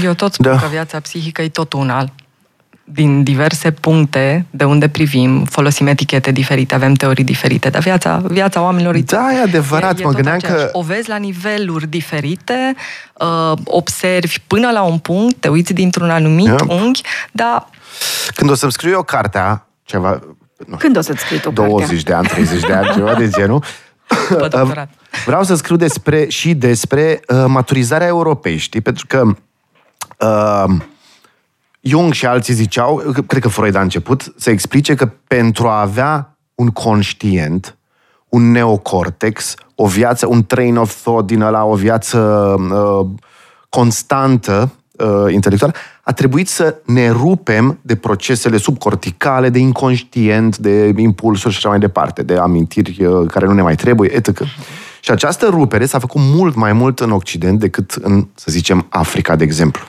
Eu 0.04 0.12
tot 0.12 0.32
spun 0.32 0.50
Da. 0.50 0.56
că 0.56 0.66
viața 0.70 1.00
psihică 1.00 1.42
e 1.42 1.48
tot 1.48 1.72
una. 1.72 2.04
Din 2.86 3.22
diverse 3.22 3.70
puncte 3.70 4.46
de 4.50 4.64
unde 4.64 4.88
privim, 4.88 5.44
folosim 5.44 5.86
etichete 5.86 6.30
diferite, 6.30 6.74
avem 6.74 6.94
teorii 6.94 7.24
diferite, 7.24 7.68
dar 7.70 7.80
viața, 7.82 8.16
viața 8.16 8.60
oamenilor 8.62 8.98
Da, 8.98 9.32
e 9.32 9.40
adevărat. 9.40 9.96
Mă 9.96 10.02
tot 10.02 10.12
gândeam 10.14 10.34
aceeași. 10.34 10.64
că- 10.64 10.68
O 10.72 10.82
vezi 10.82 11.08
la 11.08 11.16
niveluri 11.16 11.86
diferite, 11.86 12.74
uh, 13.14 13.52
observi 13.64 14.36
până 14.46 14.70
la 14.70 14.82
un 14.82 14.98
punct, 14.98 15.36
te 15.40 15.48
uiți 15.48 15.72
dintr-un 15.72 16.10
anumit 16.10 16.46
Yep. 16.46 16.60
unghi, 16.68 17.00
dar 17.32 17.68
Când 18.34 18.50
o 18.50 18.54
să-mi 18.54 18.72
scriu 18.72 18.90
eu 18.90 19.02
cartea, 19.02 19.66
ceva, 19.84 20.20
nu, 20.66 20.76
Când 20.76 20.96
o 20.96 21.00
să-ți 21.00 21.20
scrii 21.20 21.40
tu 21.40 21.50
20 21.50 22.02
de 22.02 22.12
ani, 22.12 22.26
30 22.26 22.60
de 22.66 22.72
ani, 22.72 22.90
ceva 22.94 23.14
de 23.14 23.28
genul, 23.28 23.62
după 24.30 24.48
doctorat. 24.48 24.90
vreau 25.26 25.42
să 25.44 25.54
scriu 25.54 25.76
despre, 25.76 26.28
și 26.28 26.54
despre 26.54 27.20
uh, 27.28 27.44
maturizarea 27.46 28.06
Europei, 28.06 28.56
știi? 28.56 28.80
Pentru 28.80 29.06
că 29.06 29.22
uh, 30.18 30.74
Jung 31.86 32.12
și 32.12 32.26
alții 32.26 32.54
ziceau, 32.54 33.02
cred 33.26 33.42
că 33.42 33.48
Freud 33.48 33.74
a 33.74 33.80
început, 33.80 34.34
să 34.36 34.50
explice 34.50 34.94
că 34.94 35.10
pentru 35.26 35.66
a 35.66 35.80
avea 35.80 36.36
un 36.54 36.68
conștient, 36.68 37.76
un 38.28 38.50
neocortex, 38.50 39.54
o 39.74 39.86
viață, 39.86 40.26
un 40.26 40.44
train 40.44 40.76
of 40.76 41.00
thought 41.02 41.26
din 41.26 41.40
ăla, 41.40 41.64
o 41.64 41.74
viață 41.74 42.18
uh, 42.18 43.06
constantă, 43.68 44.72
uh, 44.92 45.32
intelectuală, 45.32 45.74
a 46.02 46.12
trebuit 46.12 46.48
să 46.48 46.76
ne 46.84 47.10
rupem 47.10 47.78
de 47.82 47.96
procesele 47.96 48.56
subcorticale, 48.56 49.48
de 49.48 49.58
inconștient, 49.58 50.58
de 50.58 50.94
impulsuri 50.96 51.52
și 51.52 51.58
așa 51.58 51.68
mai 51.68 51.78
departe, 51.78 52.22
de 52.22 52.36
amintiri 52.36 53.04
uh, 53.04 53.30
care 53.30 53.46
nu 53.46 53.52
ne 53.52 53.62
mai 53.62 53.74
trebuie, 53.74 54.14
etc. 54.14 54.42
Și 55.00 55.10
această 55.10 55.46
rupere 55.46 55.86
s-a 55.86 55.98
făcut 55.98 56.20
mult 56.24 56.54
mai 56.54 56.72
mult 56.72 57.00
în 57.00 57.10
Occident 57.10 57.58
decât 57.58 57.90
în, 57.90 58.26
să 58.34 58.46
zicem, 58.50 58.86
Africa, 58.88 59.36
de 59.36 59.44
exemplu. 59.44 59.82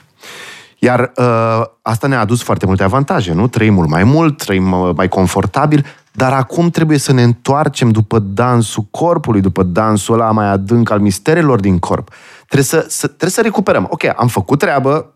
Iar 0.78 1.12
uh, 1.16 1.62
asta 1.82 2.06
ne-a 2.06 2.20
adus 2.20 2.42
foarte 2.42 2.66
multe 2.66 2.82
avantaje, 2.82 3.32
nu? 3.32 3.48
Trăim 3.48 3.74
mult 3.74 3.88
mai 3.88 4.04
mult, 4.04 4.36
trăim 4.36 4.72
uh, 4.72 4.90
mai 4.96 5.08
confortabil, 5.08 5.86
dar 6.12 6.32
acum 6.32 6.70
trebuie 6.70 6.98
să 6.98 7.12
ne 7.12 7.22
întoarcem 7.22 7.90
după 7.90 8.18
dansul 8.18 8.86
corpului, 8.90 9.40
după 9.40 9.62
dansul 9.62 10.14
ăla 10.14 10.30
mai 10.30 10.46
adânc 10.46 10.90
al 10.90 11.00
misterelor 11.00 11.60
din 11.60 11.78
corp. 11.78 12.08
Trebuie 12.36 12.64
să, 12.64 12.84
să, 12.88 13.06
trebuie 13.06 13.30
să 13.30 13.40
recuperăm. 13.40 13.86
Ok, 13.90 14.02
am 14.16 14.28
făcut 14.28 14.58
treabă, 14.58 15.14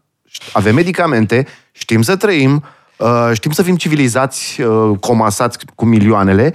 avem 0.53 0.75
medicamente, 0.75 1.47
știm 1.73 2.03
să 2.03 2.17
trăim, 2.17 2.65
uh, 2.97 3.31
știm 3.33 3.51
să 3.51 3.63
fim 3.63 3.77
civilizați, 3.77 4.61
uh, 4.61 4.99
comasați 5.01 5.59
cu 5.75 5.85
milioanele, 5.85 6.55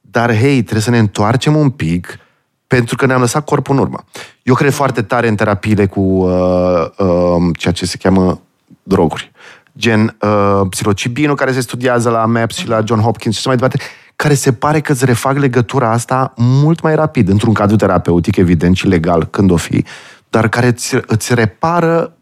dar 0.00 0.36
hei, 0.36 0.62
trebuie 0.62 0.82
să 0.82 0.90
ne 0.90 0.98
întoarcem 0.98 1.56
un 1.56 1.70
pic 1.70 2.18
pentru 2.66 2.96
că 2.96 3.06
ne-am 3.06 3.20
lăsat 3.20 3.44
corpul 3.44 3.74
în 3.74 3.80
urmă. 3.80 4.04
Eu 4.42 4.54
cred 4.54 4.72
foarte 4.72 5.02
tare 5.02 5.28
în 5.28 5.36
terapiile 5.36 5.86
cu 5.86 6.00
uh, 6.00 6.86
uh, 6.98 7.56
ceea 7.58 7.72
ce 7.72 7.86
se 7.86 7.96
cheamă 7.96 8.40
droguri. 8.86 9.32
Gen 9.78 10.16
uh, 10.20 10.60
psilocibinul 10.68 11.34
care 11.34 11.52
se 11.52 11.60
studiază 11.60 12.10
la 12.10 12.24
MAPS 12.24 12.56
și 12.56 12.68
la 12.68 12.80
John 12.84 13.00
Hopkins 13.00 13.34
și 13.34 13.40
așa 13.40 13.48
mai 13.48 13.56
departe, 13.56 13.84
care 14.16 14.34
se 14.34 14.52
pare 14.52 14.80
că 14.80 14.92
îți 14.92 15.04
refac 15.04 15.38
legătura 15.38 15.90
asta 15.90 16.32
mult 16.36 16.80
mai 16.82 16.94
rapid, 16.94 17.28
într-un 17.28 17.52
cadru 17.52 17.76
terapeutic, 17.76 18.36
evident, 18.36 18.76
și 18.76 18.86
legal, 18.86 19.24
când 19.24 19.50
o 19.50 19.56
fi, 19.56 19.84
dar 20.30 20.48
care 20.48 20.66
îți, 20.66 20.96
îți 21.06 21.34
repară, 21.34 22.16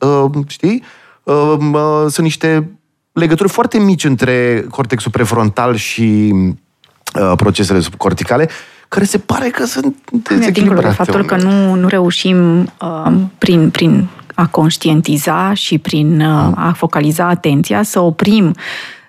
uh, 0.00 0.30
știi, 0.46 0.82
uh, 1.22 1.56
uh, 1.72 2.04
sunt 2.08 2.18
niște 2.26 2.70
legături 3.12 3.48
foarte 3.48 3.78
mici 3.78 4.04
între 4.04 4.66
cortexul 4.70 5.10
prefrontal 5.10 5.74
și 5.74 6.32
uh, 7.20 7.32
procesele 7.36 7.80
subcorticale, 7.80 8.48
care 8.88 9.04
se 9.04 9.18
pare 9.18 9.48
că 9.48 9.64
sunt 9.64 9.96
Dincolo 10.10 10.20
de 10.28 10.34
dezechilibrate. 10.34 10.94
faptul 10.94 11.24
că 11.24 11.34
uneori. 11.34 11.54
nu, 11.54 11.74
nu 11.74 11.88
reușim 11.88 12.60
uh, 12.60 13.12
prin, 13.38 13.70
prin 13.70 14.08
a 14.34 14.46
conștientiza 14.46 15.54
și 15.54 15.78
prin 15.78 16.20
uh, 16.20 16.52
a 16.54 16.72
focaliza 16.76 17.26
atenția 17.26 17.82
să 17.82 18.00
oprim 18.00 18.54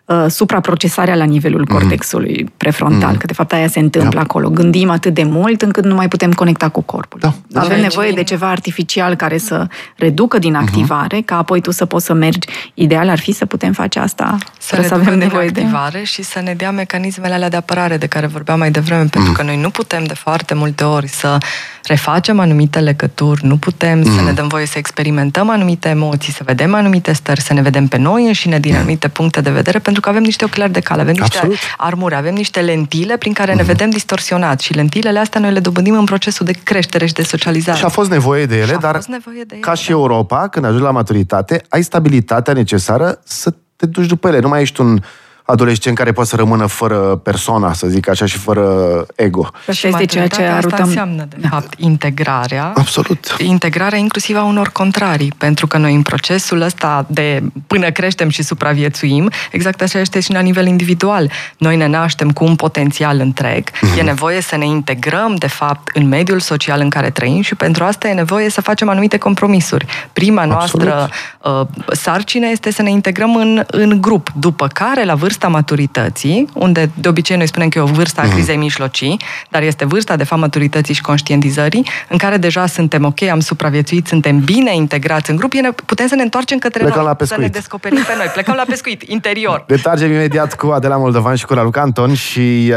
uh, 0.05 0.25
supraprocesarea 0.27 1.15
la 1.15 1.23
nivelul 1.23 1.65
mm. 1.69 1.77
cortexului 1.77 2.51
prefrontal, 2.57 3.11
mm. 3.11 3.17
că 3.17 3.25
de 3.25 3.33
fapt 3.33 3.53
aia 3.53 3.67
se 3.67 3.79
întâmplă 3.79 4.11
yeah. 4.13 4.23
acolo. 4.29 4.49
Gândim 4.49 4.89
atât 4.89 5.13
de 5.13 5.23
mult 5.23 5.61
încât 5.61 5.83
nu 5.83 5.95
mai 5.95 6.07
putem 6.07 6.31
conecta 6.31 6.69
cu 6.69 6.81
corpul. 6.81 7.19
Da. 7.19 7.59
Avem 7.59 7.81
nevoie 7.81 8.11
de 8.11 8.23
ceva 8.23 8.49
artificial 8.49 9.15
care 9.15 9.37
să 9.37 9.67
reducă 9.95 10.37
din 10.37 10.51
mhm. 10.51 10.61
activare, 10.61 11.21
mm-hmm. 11.21 11.25
ca 11.25 11.37
apoi 11.37 11.61
tu 11.61 11.71
să 11.71 11.85
poți 11.85 12.05
să 12.05 12.13
mergi. 12.13 12.47
Ideal 12.73 13.09
ar 13.09 13.19
fi 13.19 13.31
să 13.31 13.45
putem 13.45 13.73
face 13.73 13.99
asta, 13.99 14.37
să, 14.59 14.81
să 14.87 14.93
avem 14.93 15.17
nevoie 15.17 15.47
de 15.47 15.59
activare 15.59 16.03
și 16.03 16.23
să 16.23 16.39
ne 16.39 16.53
dea 16.53 16.71
mecanismele 16.71 17.33
alea 17.33 17.49
de 17.49 17.55
apărare 17.55 17.97
de 17.97 18.07
care 18.07 18.27
vorbeam 18.27 18.59
mai 18.59 18.71
devreme, 18.71 19.01
mm. 19.01 19.07
pentru 19.07 19.31
că 19.31 19.43
noi 19.43 19.57
nu 19.57 19.69
putem 19.69 20.03
de 20.03 20.13
foarte 20.13 20.53
multe 20.53 20.83
ori 20.83 21.07
să 21.07 21.37
refacem 21.83 22.39
anumite 22.39 22.79
legături, 22.79 23.45
nu 23.45 23.57
putem 23.57 23.97
mm. 23.97 24.15
să 24.15 24.21
ne 24.21 24.31
dăm 24.31 24.47
voie 24.47 24.65
să 24.65 24.77
experimentăm 24.77 25.49
anumite 25.49 25.89
emoții, 25.89 26.33
să 26.33 26.43
vedem 26.45 26.73
anumite 26.73 27.13
stări, 27.13 27.41
să 27.41 27.53
ne 27.53 27.61
vedem 27.61 27.87
pe 27.87 27.97
noi 27.97 28.25
înșine 28.25 28.59
din 28.59 28.71
mm. 28.71 28.77
anumite 28.77 29.07
puncte 29.07 29.41
de 29.41 29.49
vedere, 29.49 29.79
pentru 29.93 30.11
că 30.11 30.17
avem 30.17 30.23
niște 30.23 30.45
ochelari 30.45 30.71
de 30.71 30.79
cale, 30.79 31.01
avem 31.01 31.13
niște 31.13 31.37
Absolut. 31.37 31.57
armuri, 31.77 32.15
avem 32.15 32.33
niște 32.33 32.59
lentile 32.61 33.17
prin 33.17 33.33
care 33.33 33.51
mm. 33.51 33.57
ne 33.57 33.63
vedem 33.63 33.89
distorsionat 33.89 34.59
și 34.59 34.73
lentilele 34.73 35.19
astea 35.19 35.39
noi 35.39 35.51
le 35.51 35.59
dobândim 35.59 35.97
în 35.97 36.05
procesul 36.05 36.45
de 36.45 36.51
creștere 36.51 37.05
și 37.05 37.13
de 37.13 37.23
socializare. 37.23 37.77
Și 37.77 37.85
a 37.85 37.89
fost 37.89 38.09
nevoie 38.09 38.45
de 38.45 38.57
ele, 38.57 38.75
dar 38.75 39.01
nevoie 39.07 39.43
de 39.43 39.53
ele, 39.55 39.59
ca 39.59 39.73
și 39.73 39.87
da. 39.87 39.93
Europa, 39.93 40.47
când 40.47 40.65
ajungi 40.65 40.83
la 40.83 40.91
maturitate, 40.91 41.63
ai 41.69 41.83
stabilitatea 41.83 42.53
necesară 42.53 43.19
să 43.23 43.53
te 43.75 43.85
duci 43.85 44.05
după 44.05 44.27
ele. 44.27 44.39
Nu 44.39 44.47
mai 44.47 44.61
ești 44.61 44.81
un 44.81 44.99
adolescent 45.45 45.97
care 45.97 46.11
poate 46.11 46.29
să 46.29 46.35
rămână 46.35 46.65
fără 46.65 46.95
persoana, 47.23 47.73
să 47.73 47.87
zic 47.87 48.09
așa, 48.09 48.25
și 48.25 48.37
fără 48.37 49.05
ego. 49.15 49.49
Și 49.71 49.87
este 49.87 50.05
ceea 50.05 50.27
ce 50.27 50.41
arătăm... 50.41 50.71
Asta 50.71 50.83
înseamnă, 50.83 51.27
de 51.37 51.47
fapt, 51.47 51.73
integrarea. 51.79 52.71
Absolut. 52.75 53.35
Integrarea 53.37 53.97
inclusiv 53.97 54.37
a 54.37 54.43
unor 54.43 54.69
contrarii, 54.69 55.33
pentru 55.37 55.67
că 55.67 55.77
noi 55.77 55.93
în 55.93 56.01
procesul 56.01 56.61
ăsta 56.61 57.05
de 57.09 57.43
până 57.67 57.91
creștem 57.91 58.29
și 58.29 58.43
supraviețuim, 58.43 59.29
exact 59.51 59.81
așa 59.81 59.99
este 59.99 60.19
și 60.19 60.31
la 60.31 60.39
nivel 60.39 60.67
individual. 60.67 61.31
Noi 61.57 61.75
ne 61.75 61.87
naștem 61.87 62.31
cu 62.31 62.43
un 62.43 62.55
potențial 62.55 63.19
întreg, 63.19 63.69
mm-hmm. 63.69 63.97
e 63.97 64.01
nevoie 64.01 64.41
să 64.41 64.55
ne 64.57 64.65
integrăm, 64.65 65.35
de 65.35 65.47
fapt, 65.47 65.95
în 65.95 66.07
mediul 66.07 66.39
social 66.39 66.79
în 66.79 66.89
care 66.89 67.09
trăim 67.09 67.41
și 67.41 67.55
pentru 67.55 67.83
asta 67.83 68.07
e 68.07 68.13
nevoie 68.13 68.49
să 68.49 68.61
facem 68.61 68.89
anumite 68.89 69.17
compromisuri. 69.17 69.85
Prima 70.13 70.45
noastră 70.45 71.09
uh, 71.41 71.61
sarcină 71.91 72.47
este 72.47 72.71
să 72.71 72.81
ne 72.81 72.89
integrăm 72.89 73.35
în, 73.35 73.63
în 73.67 74.01
grup, 74.01 74.29
după 74.35 74.67
care, 74.67 75.03
la 75.03 75.15
vârstă 75.15 75.31
vârsta 75.33 75.47
maturității, 75.47 76.49
unde 76.53 76.91
de 76.93 77.07
obicei 77.07 77.37
noi 77.37 77.47
spunem 77.47 77.69
că 77.69 77.77
e 77.77 77.81
o 77.81 77.85
vârstă 77.85 78.21
a 78.21 78.23
mhm. 78.23 78.33
crizei 78.33 78.55
mijlocii, 78.55 79.19
dar 79.49 79.61
este 79.61 79.85
vârsta 79.85 80.15
de 80.15 80.23
fapt 80.23 80.41
maturității 80.41 80.93
și 80.93 81.01
conștientizării, 81.01 81.87
în 82.09 82.17
care 82.17 82.37
deja 82.37 82.65
suntem 82.65 83.05
ok, 83.05 83.21
am 83.21 83.39
supraviețuit, 83.39 84.07
suntem 84.07 84.39
bine 84.39 84.75
integrați 84.75 85.29
în 85.29 85.35
grup, 85.35 85.53
putem 85.85 86.07
să 86.07 86.15
ne 86.15 86.21
întoarcem 86.21 86.57
către 86.57 86.79
Plecăm 86.79 87.03
noi, 87.03 87.15
la 87.19 87.25
să 87.25 87.35
ne 87.39 87.47
descoperim 87.47 88.03
pe 88.07 88.13
noi. 88.17 88.25
Plecăm 88.33 88.53
la 88.55 88.63
pescuit, 88.67 89.01
interior. 89.17 89.63
Detargem 89.67 90.11
imediat 90.11 90.55
cu 90.55 90.67
Adela 90.67 90.97
Moldovan 90.97 91.35
și 91.35 91.45
cu 91.45 91.53
Raluca 91.53 91.81
Anton 91.81 92.13
și 92.13 92.39
uh, 92.39 92.75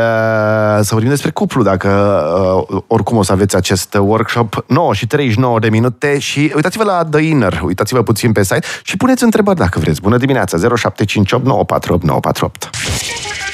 să 0.80 0.88
vorbim 0.90 1.08
despre 1.08 1.30
cuplu, 1.30 1.62
dacă 1.62 1.88
uh, 2.70 2.82
oricum 2.86 3.16
o 3.16 3.22
să 3.22 3.32
aveți 3.32 3.56
acest 3.56 3.94
workshop 4.00 4.64
9 4.66 4.94
și 4.94 5.06
39 5.06 5.58
de 5.58 5.68
minute 5.68 6.18
și 6.18 6.52
uitați-vă 6.54 6.84
la 6.84 7.04
The 7.10 7.20
Inner, 7.20 7.60
uitați-vă 7.62 8.02
puțin 8.02 8.32
pe 8.32 8.42
site 8.42 8.66
și 8.82 8.96
puneți 8.96 9.24
întrebări 9.24 9.58
dacă 9.58 9.78
vreți. 9.78 10.00
Bună 10.00 10.16
dimineața, 10.16 10.56
0758 10.56 11.44
948 11.44 12.45
helikopter. 12.46 13.45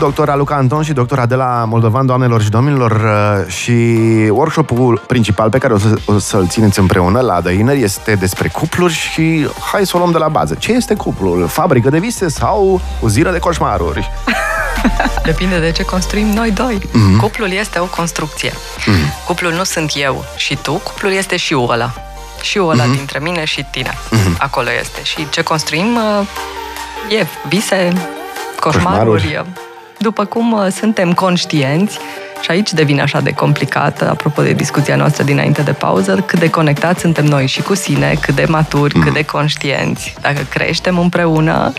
Doctora 0.00 0.36
Luca 0.36 0.54
Anton 0.54 0.82
și 0.82 0.92
doctora 0.92 1.26
de 1.26 1.34
la 1.34 1.64
Moldovan, 1.68 2.06
doamnelor 2.06 2.42
și 2.42 2.48
domnilor, 2.48 2.90
uh, 2.90 3.52
și 3.52 3.72
workshopul 4.30 5.02
principal 5.06 5.50
pe 5.50 5.58
care 5.58 5.72
o, 5.72 5.78
să, 5.78 5.94
o 6.04 6.18
să-l 6.18 6.46
țineți 6.48 6.78
împreună 6.78 7.20
la 7.20 7.40
The 7.40 7.52
Inner 7.52 7.76
este 7.76 8.14
despre 8.14 8.48
cupluri 8.48 8.92
și 8.92 9.48
hai 9.72 9.86
să 9.86 9.92
o 9.94 9.98
luăm 9.98 10.10
de 10.10 10.18
la 10.18 10.28
bază. 10.28 10.54
Ce 10.54 10.72
este 10.72 10.94
cuplul? 10.94 11.46
Fabrică 11.46 11.90
de 11.90 11.98
vise 11.98 12.28
sau 12.28 12.80
uziră 13.00 13.30
de 13.30 13.38
coșmaruri? 13.38 14.10
Depinde 15.24 15.58
de 15.58 15.72
ce 15.72 15.84
construim 15.84 16.26
noi 16.26 16.50
doi. 16.50 16.78
Mm-hmm. 16.78 17.20
Cuplul 17.20 17.50
este 17.50 17.78
o 17.78 17.84
construcție. 17.84 18.50
Mm-hmm. 18.50 19.26
Cuplul 19.26 19.52
nu 19.52 19.64
sunt 19.64 19.92
eu 19.94 20.24
și 20.36 20.56
tu, 20.62 20.72
cuplul 20.72 21.12
este 21.12 21.36
și 21.36 21.54
ăla. 21.58 21.92
Și 22.42 22.60
ăla 22.62 22.84
mm-hmm. 22.84 22.96
dintre 22.96 23.18
mine 23.18 23.44
și 23.44 23.66
tine. 23.70 23.90
Mm-hmm. 23.90 24.38
Acolo 24.38 24.68
este. 24.80 25.02
Și 25.02 25.28
ce 25.30 25.42
construim 25.42 25.96
uh, 25.96 27.18
e 27.18 27.26
vise, 27.48 27.92
coșmaruri, 28.60 29.20
coșmaruri 29.20 29.68
după 30.02 30.24
cum 30.24 30.52
uh, 30.52 30.66
suntem 30.70 31.12
conștienți, 31.12 31.98
și 32.40 32.50
aici 32.50 32.72
devine 32.72 33.00
așa 33.00 33.20
de 33.20 33.32
complicat, 33.32 34.02
apropo 34.02 34.42
de 34.42 34.52
discuția 34.52 34.96
noastră 34.96 35.22
dinainte 35.24 35.62
de 35.62 35.72
pauză, 35.72 36.24
cât 36.26 36.38
de 36.38 36.50
conectați 36.50 37.00
suntem 37.00 37.24
noi 37.24 37.46
și 37.46 37.62
cu 37.62 37.74
sine, 37.74 38.18
cât 38.20 38.34
de 38.34 38.44
maturi, 38.48 38.96
mm. 38.96 39.02
cât 39.02 39.12
de 39.12 39.24
conștienți. 39.24 40.14
Dacă 40.20 40.46
creștem 40.50 40.98
împreună 40.98 41.72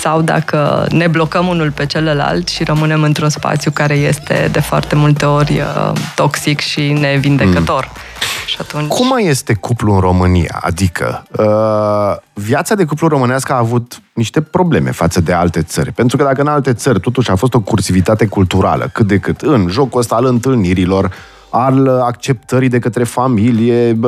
sau 0.00 0.22
dacă 0.22 0.86
ne 0.90 1.06
blocăm 1.06 1.46
unul 1.46 1.70
pe 1.70 1.86
celălalt 1.86 2.48
și 2.48 2.64
rămânem 2.64 3.02
într-un 3.02 3.28
spațiu 3.28 3.70
care 3.70 3.94
este 3.94 4.48
de 4.52 4.60
foarte 4.60 4.94
multe 4.94 5.24
ori 5.24 5.60
uh, 5.60 5.92
toxic 6.14 6.60
și 6.60 6.92
nevindecător. 6.92 7.84
Mm. 7.84 8.00
Și 8.46 8.56
atunci... 8.60 8.88
Cum 8.88 9.06
mai 9.06 9.24
este 9.24 9.54
cuplu 9.54 9.94
în 9.94 10.00
România? 10.00 10.58
Adică, 10.60 11.22
uh, 11.30 12.16
viața 12.32 12.74
de 12.74 12.84
cuplu 12.84 13.08
românească 13.08 13.52
a 13.52 13.56
avut 13.56 14.02
niște 14.12 14.40
probleme 14.40 14.90
față 14.90 15.20
de 15.20 15.32
alte 15.32 15.62
țări. 15.62 15.92
Pentru 15.92 16.16
că 16.16 16.22
dacă 16.22 16.40
în 16.40 16.46
alte 16.46 16.72
țări 16.72 17.00
totuși 17.00 17.30
a 17.30 17.34
fost 17.34 17.54
o 17.54 17.60
cursivitate 17.60 18.26
culturală, 18.26 18.90
cât 18.92 19.06
de 19.06 19.18
cât, 19.18 19.40
în 19.40 19.68
jocul 19.68 20.00
ăsta 20.00 20.14
al 20.14 20.24
întâlnirilor, 20.24 21.10
al 21.50 21.88
acceptării 21.88 22.68
de 22.68 22.78
către 22.78 23.04
familie, 23.04 23.98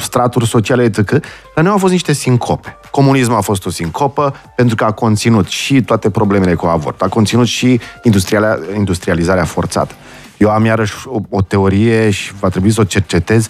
straturi 0.00 0.46
sociale, 0.46 0.82
etc. 0.82 1.10
La 1.54 1.62
noi 1.62 1.70
au 1.70 1.78
fost 1.78 1.92
niște 1.92 2.12
sincope. 2.12 2.76
Comunismul 2.90 3.36
a 3.36 3.40
fost 3.40 3.66
o 3.66 3.70
sincopă 3.70 4.34
pentru 4.56 4.74
că 4.74 4.84
a 4.84 4.90
conținut 4.90 5.46
și 5.46 5.82
toate 5.82 6.10
problemele 6.10 6.54
cu 6.54 6.66
avort, 6.66 7.02
a 7.02 7.08
conținut 7.08 7.46
și 7.46 7.80
industrializarea 8.74 9.44
forțată. 9.44 9.94
Eu 10.36 10.50
am 10.50 10.64
iarăși 10.64 10.94
o, 11.06 11.20
o 11.28 11.40
teorie 11.40 12.10
și 12.10 12.32
va 12.40 12.48
trebui 12.48 12.70
să 12.70 12.80
o 12.80 12.84
cercetez. 12.84 13.48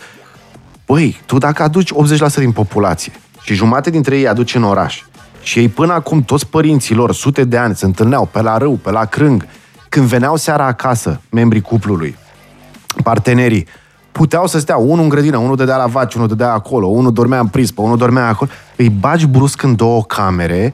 Băi, 0.87 1.21
tu 1.27 1.39
dacă 1.39 1.63
aduci 1.63 1.93
80% 1.93 2.35
din 2.35 2.53
populație 2.53 3.13
și 3.43 3.55
jumate 3.55 3.91
dintre 3.91 4.19
ei 4.19 4.29
aduci 4.29 4.55
în 4.55 4.63
oraș 4.63 5.03
și 5.43 5.59
ei 5.59 5.69
până 5.69 5.93
acum 5.93 6.23
toți 6.23 6.47
părinții 6.47 6.95
lor, 6.95 7.13
sute 7.13 7.45
de 7.45 7.57
ani, 7.57 7.77
se 7.77 7.85
întâlneau 7.85 8.29
pe 8.33 8.43
la 8.43 8.57
râu, 8.57 8.73
pe 8.73 8.91
la 8.91 9.05
crâng, 9.05 9.47
când 9.89 10.07
veneau 10.07 10.37
seara 10.37 10.67
acasă, 10.67 11.21
membrii 11.31 11.61
cuplului, 11.61 12.17
partenerii, 13.03 13.67
puteau 14.13 14.47
să 14.47 14.59
stea 14.59 14.77
unul 14.77 15.03
în 15.03 15.09
grădină, 15.09 15.37
unul 15.37 15.57
dădea 15.57 15.77
la 15.77 15.87
vaci, 15.87 16.15
unul 16.15 16.29
dădea 16.29 16.53
acolo, 16.53 16.87
unul 16.87 17.13
dormea 17.13 17.41
în 17.41 17.47
prispă, 17.47 17.83
unul 17.83 17.97
dormea 17.97 18.29
acolo, 18.29 18.51
îi 18.77 18.89
bagi 18.89 19.27
brusc 19.27 19.63
în 19.63 19.77
două 19.77 20.03
camere, 20.03 20.73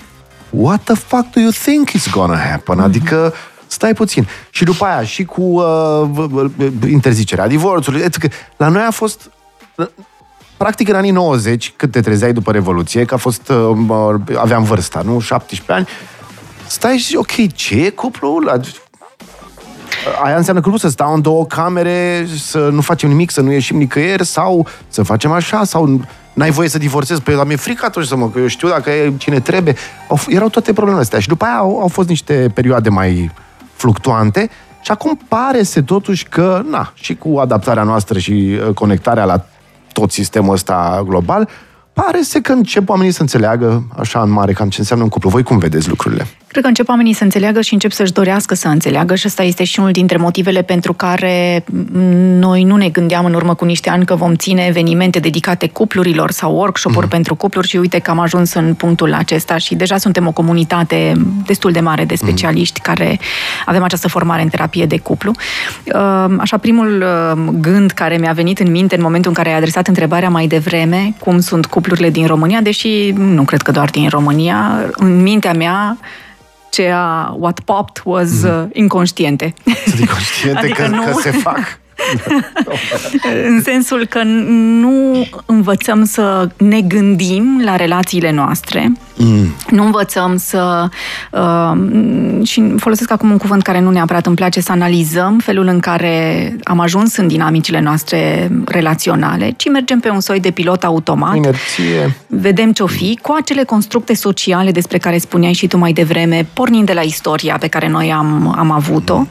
what 0.51 0.83
the 0.83 0.95
fuck 0.95 1.31
do 1.31 1.41
you 1.41 1.51
think 1.51 1.91
is 1.91 2.11
gonna 2.11 2.37
happen? 2.37 2.81
Adică 2.81 3.33
Stai 3.75 3.95
puțin. 3.95 4.29
Și 4.51 4.65
după 4.65 4.85
aia 4.85 5.05
și 5.05 5.25
cu 5.25 5.43
uh, 5.43 6.51
interzicerea 6.89 7.47
divorțului. 7.47 8.01
Etc. 8.01 8.33
La 8.57 8.69
noi 8.69 8.83
a 8.83 8.91
fost 8.91 9.31
practic 10.57 10.89
în 10.89 10.95
anii 10.95 11.11
90, 11.11 11.73
cât 11.77 11.91
te 11.91 12.01
trezeai 12.01 12.33
după 12.33 12.53
Revoluție, 12.53 13.05
că 13.05 13.15
a 13.15 13.17
fost, 13.17 13.49
uh, 13.49 14.15
aveam 14.37 14.63
vârsta, 14.63 15.03
nu? 15.05 15.19
17 15.21 15.73
ani. 15.73 15.89
Stai 16.67 16.97
și 16.97 17.17
ok, 17.17 17.53
ce 17.53 17.75
e 17.75 17.91
cuplul? 17.91 18.61
Aia 20.25 20.37
înseamnă 20.37 20.63
că 20.63 20.69
nu 20.69 20.77
să 20.77 20.89
stau 20.89 21.15
în 21.15 21.21
două 21.21 21.47
camere, 21.47 22.27
să 22.39 22.69
nu 22.73 22.81
facem 22.81 23.09
nimic, 23.09 23.31
să 23.31 23.41
nu 23.41 23.53
ieșim 23.53 23.77
nicăieri, 23.77 24.25
sau 24.25 24.67
să 24.89 25.03
facem 25.03 25.33
așa, 25.33 25.65
sau 25.65 26.01
n-ai 26.33 26.51
voie 26.51 26.69
să 26.69 26.79
divorțezi, 26.79 27.23
pe 27.23 27.35
dar 27.35 27.47
mi-e 27.47 27.57
frică 27.57 27.85
atunci 27.85 28.07
să 28.07 28.17
mă, 28.17 28.29
că 28.29 28.39
eu 28.39 28.47
știu 28.47 28.69
dacă 28.69 28.91
e 28.91 29.13
cine 29.17 29.41
trebuie. 29.41 29.75
Au, 30.09 30.19
erau 30.29 30.49
toate 30.49 30.73
problemele 30.73 31.03
astea 31.03 31.19
și 31.19 31.29
după 31.29 31.45
aia 31.45 31.57
au, 31.57 31.81
au 31.81 31.89
fost 31.89 32.09
niște 32.09 32.51
perioade 32.55 32.89
mai 32.89 33.31
fluctuante 33.75 34.51
și 34.81 34.91
acum 34.91 35.21
pare 35.29 35.63
să 35.63 35.83
totuși 35.83 36.25
că, 36.29 36.63
na, 36.71 36.93
și 36.95 37.15
cu 37.15 37.37
adaptarea 37.39 37.83
noastră 37.83 38.19
și 38.19 38.59
uh, 38.67 38.75
conectarea 38.75 39.25
la 39.25 39.45
tot 39.93 40.13
sistemul 40.13 40.53
ăsta 40.53 41.03
global, 41.07 41.49
pare 41.95 42.23
să 42.23 42.39
că 42.39 42.53
încep 42.53 42.89
oamenii 42.89 43.13
să 43.13 43.21
înțeleagă 43.21 43.83
așa 43.99 44.21
în 44.21 44.31
mare 44.31 44.53
cam 44.53 44.69
ce 44.69 44.81
înseamnă 44.81 45.05
un 45.05 45.11
cuplu. 45.11 45.31
Voi 45.31 45.43
cum 45.43 45.59
vedeți 45.59 45.89
lucrurile? 45.89 46.27
Cred 46.47 46.63
că 46.63 46.69
încep 46.69 46.89
oamenii 46.89 47.13
să 47.13 47.25
înțeleagă 47.25 47.61
și 47.61 47.73
încep 47.73 47.93
să-și 47.93 48.13
dorească 48.13 48.55
să 48.55 48.69
înțeleagă 48.69 49.15
și 49.15 49.27
ăsta 49.27 49.43
este 49.43 49.65
și 49.65 49.79
unul 49.81 49.93
dintre 49.93 50.17
motivele 50.17 50.63
pentru 50.63 50.93
care 50.93 51.65
noi 52.39 52.63
nu 52.63 52.77
ne 52.77 52.89
gândeam 52.89 53.25
în 53.25 53.35
urmă 53.35 53.55
cu 53.55 53.65
niște 53.65 53.91
ani 53.91 54.05
că 54.05 54.15
vom 54.15 54.35
ține 54.35 54.65
evenimente 54.69 55.19
dedicate 55.19 55.69
cuplurilor 55.69 56.31
sau 56.31 56.55
workshop-uri 56.57 57.05
mm. 57.05 57.11
pentru 57.11 57.35
cupluri 57.35 57.69
și 57.69 57.77
uite 57.77 57.99
că 57.99 58.11
am 58.11 58.19
ajuns 58.19 58.55
în 58.55 58.75
punctul 58.75 59.15
acesta 59.15 59.57
și 59.57 59.75
deja 59.75 59.97
suntem 59.97 60.27
o 60.27 60.33
comunitate 60.33 61.13
destul 61.47 61.73
de 61.73 61.81
mare 61.81 62.05
de 62.05 62.15
specialiști 62.15 62.81
mm. 62.87 62.95
care 62.95 63.19
avem 63.67 63.83
această 63.83 64.09
formare 64.09 64.43
în 64.43 64.49
terapie 64.49 64.87
de 64.87 64.99
cuplu. 64.99 65.31
Uh, 65.95 66.35
așa, 66.39 66.57
primul 66.57 67.05
uh, 67.33 67.55
gând 67.61 67.91
care 67.91 68.17
mi-a 68.17 68.33
venit 68.33 68.59
în 68.59 68.71
minte 68.71 68.95
în 68.95 69.03
momentul 69.03 69.31
în 69.31 69.37
care 69.37 69.49
ai 69.49 69.57
adresat 69.57 69.87
întrebarea 69.87 70.29
mai 70.29 70.47
devreme, 70.47 71.15
cum 71.19 71.41
sunt 71.41 71.67
cuplurile 71.67 71.83
din 72.11 72.27
România, 72.27 72.61
deși 72.61 73.11
nu 73.11 73.43
cred 73.43 73.63
că 73.63 73.71
doar 73.71 73.91
din 73.91 74.09
România, 74.09 74.91
în 74.93 75.23
mintea 75.23 75.53
mea 75.53 75.99
ceea 76.71 77.35
what 77.39 77.61
popped 77.61 78.03
was 78.05 78.31
mm. 78.43 78.49
uh, 78.49 78.65
inconștiente. 78.73 79.55
Sunt 79.87 79.99
inconștiente 79.99 80.59
adică 80.59 80.83
că, 80.83 80.89
nu... 80.89 81.03
că 81.03 81.21
se 81.21 81.31
fac. 81.31 81.79
în 83.49 83.63
sensul 83.63 84.07
că 84.07 84.23
nu 84.23 85.27
învățăm 85.47 86.05
să 86.05 86.49
ne 86.57 86.81
gândim 86.81 87.61
la 87.65 87.77
relațiile 87.77 88.31
noastre, 88.31 88.93
mm. 89.17 89.55
nu 89.71 89.85
învățăm 89.85 90.37
să. 90.37 90.89
Uh, 91.31 91.73
și 92.47 92.75
folosesc 92.77 93.11
acum 93.11 93.31
un 93.31 93.37
cuvânt 93.37 93.63
care 93.63 93.81
nu 93.81 93.91
neapărat 93.91 94.27
îmi 94.27 94.37
place, 94.37 94.61
să 94.61 94.73
analizăm 94.73 95.39
felul 95.39 95.67
în 95.67 95.81
care 95.81 96.57
am 96.63 96.81
ajuns 96.81 97.17
în 97.17 97.27
dinamicile 97.27 97.81
noastre 97.81 98.51
relaționale, 98.65 99.55
ci 99.57 99.69
mergem 99.69 100.01
pe 100.01 100.09
un 100.09 100.21
soi 100.21 100.41
de 100.41 100.51
pilot 100.51 100.85
automat. 100.85 101.37
Inerție. 101.37 102.17
Vedem 102.27 102.73
ce-o 102.73 102.87
fi, 102.87 103.19
cu 103.23 103.35
acele 103.39 103.65
constructe 103.65 104.15
sociale 104.15 104.71
despre 104.71 104.99
care 104.99 105.19
spuneai 105.19 105.53
și 105.53 105.67
tu 105.67 105.79
mai 105.79 105.93
devreme, 105.93 106.47
pornind 106.53 106.87
de 106.87 106.93
la 106.93 107.01
istoria 107.01 107.57
pe 107.61 107.69
care 107.69 107.89
noi 107.89 108.13
am, 108.13 108.55
am 108.59 108.71
avut-o. 108.71 109.17
Mm. 109.17 109.29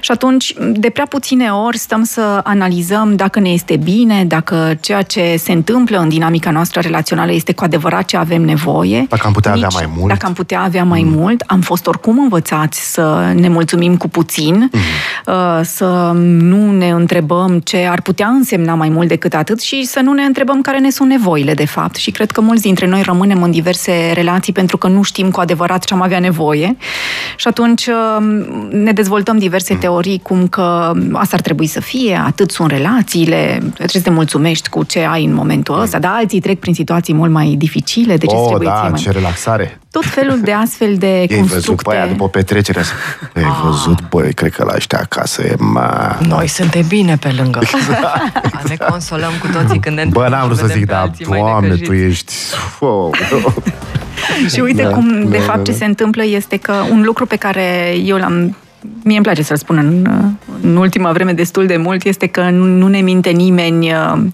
Și 0.00 0.10
atunci, 0.10 0.54
de 0.72 0.90
prea 0.90 1.06
puține 1.06 1.50
ori, 1.50 1.78
stăm 1.78 2.04
să 2.04 2.40
analizăm 2.42 3.16
dacă 3.16 3.40
ne 3.40 3.48
este 3.48 3.76
bine, 3.76 4.24
dacă 4.24 4.76
ceea 4.80 5.02
ce 5.02 5.36
se 5.38 5.52
întâmplă 5.52 5.98
în 5.98 6.08
dinamica 6.08 6.50
noastră 6.50 6.80
relațională 6.80 7.32
este 7.32 7.52
cu 7.52 7.64
adevărat 7.64 8.04
ce 8.04 8.16
avem 8.16 8.42
nevoie. 8.42 9.06
Dacă 9.08 9.25
am 9.26 9.32
putea 9.32 9.52
Nici, 9.52 9.64
avea 9.64 9.78
mai 9.80 9.92
mult. 9.96 10.08
Dacă 10.08 10.26
am 10.26 10.32
putea 10.32 10.60
avea 10.60 10.84
mai 10.84 11.02
mm. 11.02 11.12
mult. 11.12 11.42
Am 11.46 11.60
fost 11.60 11.86
oricum 11.86 12.18
învățați 12.18 12.92
să 12.92 13.32
ne 13.34 13.48
mulțumim 13.48 13.96
cu 13.96 14.08
puțin, 14.08 14.70
mm. 14.72 15.62
să 15.62 16.12
nu 16.14 16.72
ne 16.72 16.88
întrebăm 16.90 17.60
ce 17.64 17.86
ar 17.90 18.00
putea 18.00 18.28
însemna 18.28 18.74
mai 18.74 18.88
mult 18.88 19.08
decât 19.08 19.34
atât 19.34 19.60
și 19.60 19.84
să 19.84 20.00
nu 20.00 20.12
ne 20.12 20.22
întrebăm 20.22 20.60
care 20.60 20.78
ne 20.78 20.90
sunt 20.90 21.08
nevoile, 21.08 21.54
de 21.54 21.66
fapt. 21.66 21.94
Și 21.94 22.10
cred 22.10 22.30
că 22.30 22.40
mulți 22.40 22.62
dintre 22.62 22.86
noi 22.86 23.02
rămânem 23.02 23.42
în 23.42 23.50
diverse 23.50 24.10
relații 24.14 24.52
pentru 24.52 24.76
că 24.76 24.88
nu 24.88 25.02
știm 25.02 25.30
cu 25.30 25.40
adevărat 25.40 25.84
ce 25.84 25.94
am 25.94 26.02
avea 26.02 26.18
nevoie. 26.18 26.76
Și 27.36 27.48
atunci 27.48 27.86
uh, 27.86 27.94
ne 28.70 28.92
dezvoltăm 28.92 29.38
diverse 29.38 29.72
mm. 29.72 29.78
teorii 29.78 30.20
cum 30.22 30.46
că 30.46 30.92
asta 31.12 31.36
ar 31.36 31.42
trebui 31.42 31.66
să 31.66 31.80
fie, 31.80 32.22
atât 32.26 32.50
sunt 32.50 32.70
relațiile, 32.70 33.58
trebuie 33.60 33.88
să 33.88 34.00
te 34.00 34.10
mulțumești 34.10 34.68
cu 34.68 34.82
ce 34.82 35.04
ai 35.04 35.24
în 35.24 35.34
momentul 35.34 35.80
ăsta, 35.80 35.98
dar 35.98 36.12
alții 36.14 36.40
trec 36.40 36.58
prin 36.58 36.74
situații 36.74 37.14
mult 37.14 37.30
mai 37.30 37.54
dificile, 37.58 38.16
de 38.16 38.26
ce 38.26 38.34
oh, 38.34 38.46
trebuie 38.46 38.68
da, 38.68 38.88
mai... 38.88 38.90
ce 39.16 39.22
relaxare! 39.22 39.80
Tot 39.90 40.04
felul 40.04 40.40
de 40.40 40.52
astfel 40.52 40.96
de 40.96 41.20
Ei 41.20 41.26
constructe. 41.26 41.54
văzut 41.54 41.82
pe 41.82 41.94
aia 41.94 42.06
după 42.06 42.28
petrecere? 42.28 42.80
Ai 43.34 43.42
ah. 43.42 43.60
văzut, 43.64 44.08
băi, 44.08 44.34
cred 44.34 44.52
că 44.52 44.64
la 44.64 44.72
ăștia 44.76 44.98
acasă 44.98 45.42
e 45.42 45.54
ma... 45.58 46.18
Noi 46.26 46.46
suntem 46.46 46.84
bine 46.88 47.16
pe 47.16 47.34
lângă. 47.36 47.60
Exact. 47.64 48.68
ne 48.68 48.76
consolăm 48.76 49.32
cu 49.40 49.46
toții 49.46 49.78
când 49.78 49.96
ne 49.96 50.04
Bă, 50.04 50.28
n-am 50.28 50.44
vrut 50.44 50.58
să 50.58 50.66
zic, 50.66 50.86
dar, 50.86 51.10
doamne, 51.28 51.74
tu 51.74 51.92
ești... 51.92 52.32
Oh, 52.78 53.18
și 54.52 54.60
uite 54.60 54.82
da, 54.82 54.88
cum, 54.88 55.28
de 55.28 55.36
da, 55.36 55.42
fapt, 55.42 55.56
da, 55.56 55.62
ce 55.62 55.70
da. 55.70 55.76
se 55.76 55.84
întâmplă 55.84 56.24
este 56.24 56.56
că 56.56 56.72
un 56.90 57.02
lucru 57.02 57.26
pe 57.26 57.36
care 57.36 57.94
eu 58.04 58.16
l-am 58.16 58.56
mie 59.02 59.16
îmi 59.16 59.24
place 59.24 59.42
să-l 59.42 59.56
spun 59.56 59.76
în, 59.76 60.06
în 60.62 60.76
ultima 60.76 61.12
vreme 61.12 61.32
destul 61.32 61.66
de 61.66 61.76
mult, 61.76 62.04
este 62.04 62.26
că 62.26 62.50
nu 62.50 62.88
ne 62.88 63.00
minte 63.00 63.30
nimeni 63.30 63.92
uh, 63.92 64.12
uh, 64.14 64.24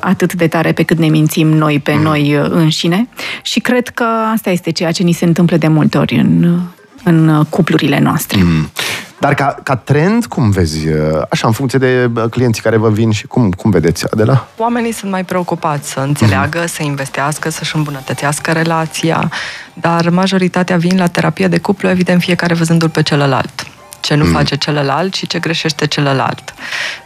atât 0.00 0.34
de 0.34 0.46
tare 0.46 0.72
pe 0.72 0.82
cât 0.82 0.98
ne 0.98 1.06
mințim 1.06 1.48
noi 1.48 1.78
pe 1.78 1.92
mm. 1.92 2.02
noi 2.02 2.36
uh, 2.36 2.46
înșine 2.50 3.08
și 3.42 3.60
cred 3.60 3.88
că 3.88 4.04
asta 4.32 4.50
este 4.50 4.70
ceea 4.70 4.92
ce 4.92 5.02
ni 5.02 5.12
se 5.12 5.24
întâmplă 5.24 5.56
de 5.56 5.68
multe 5.68 5.98
ori 5.98 6.14
în, 6.14 6.60
în 7.04 7.44
cuplurile 7.48 7.98
noastre. 7.98 8.42
Mm. 8.42 8.70
Dar 9.18 9.34
ca, 9.34 9.56
ca 9.62 9.76
trend, 9.76 10.26
cum 10.26 10.50
vezi, 10.50 10.86
așa, 11.28 11.46
în 11.46 11.52
funcție 11.52 11.78
de 11.78 12.10
clienții 12.30 12.62
care 12.62 12.76
vă 12.76 12.90
vin 12.90 13.10
și 13.10 13.26
cum, 13.26 13.50
cum 13.50 13.70
vedeți, 13.70 14.04
Adela? 14.12 14.48
Oamenii 14.56 14.92
sunt 14.92 15.10
mai 15.10 15.24
preocupați 15.24 15.90
să 15.90 16.00
înțeleagă, 16.00 16.62
mm-hmm. 16.62 16.72
să 16.72 16.82
investească, 16.82 17.50
să-și 17.50 17.76
îmbunătățească 17.76 18.52
relația, 18.52 19.30
dar 19.74 20.08
majoritatea 20.08 20.76
vin 20.76 20.98
la 20.98 21.06
terapie 21.06 21.48
de 21.48 21.58
cuplu, 21.58 21.88
evident, 21.88 22.20
fiecare 22.20 22.54
văzându-l 22.54 22.88
pe 22.88 23.02
celălalt 23.02 23.71
ce 24.02 24.14
nu 24.14 24.24
mm. 24.24 24.32
face 24.32 24.56
celălalt 24.56 25.14
și 25.14 25.26
ce 25.26 25.38
greșește 25.38 25.86
celălalt. 25.86 26.54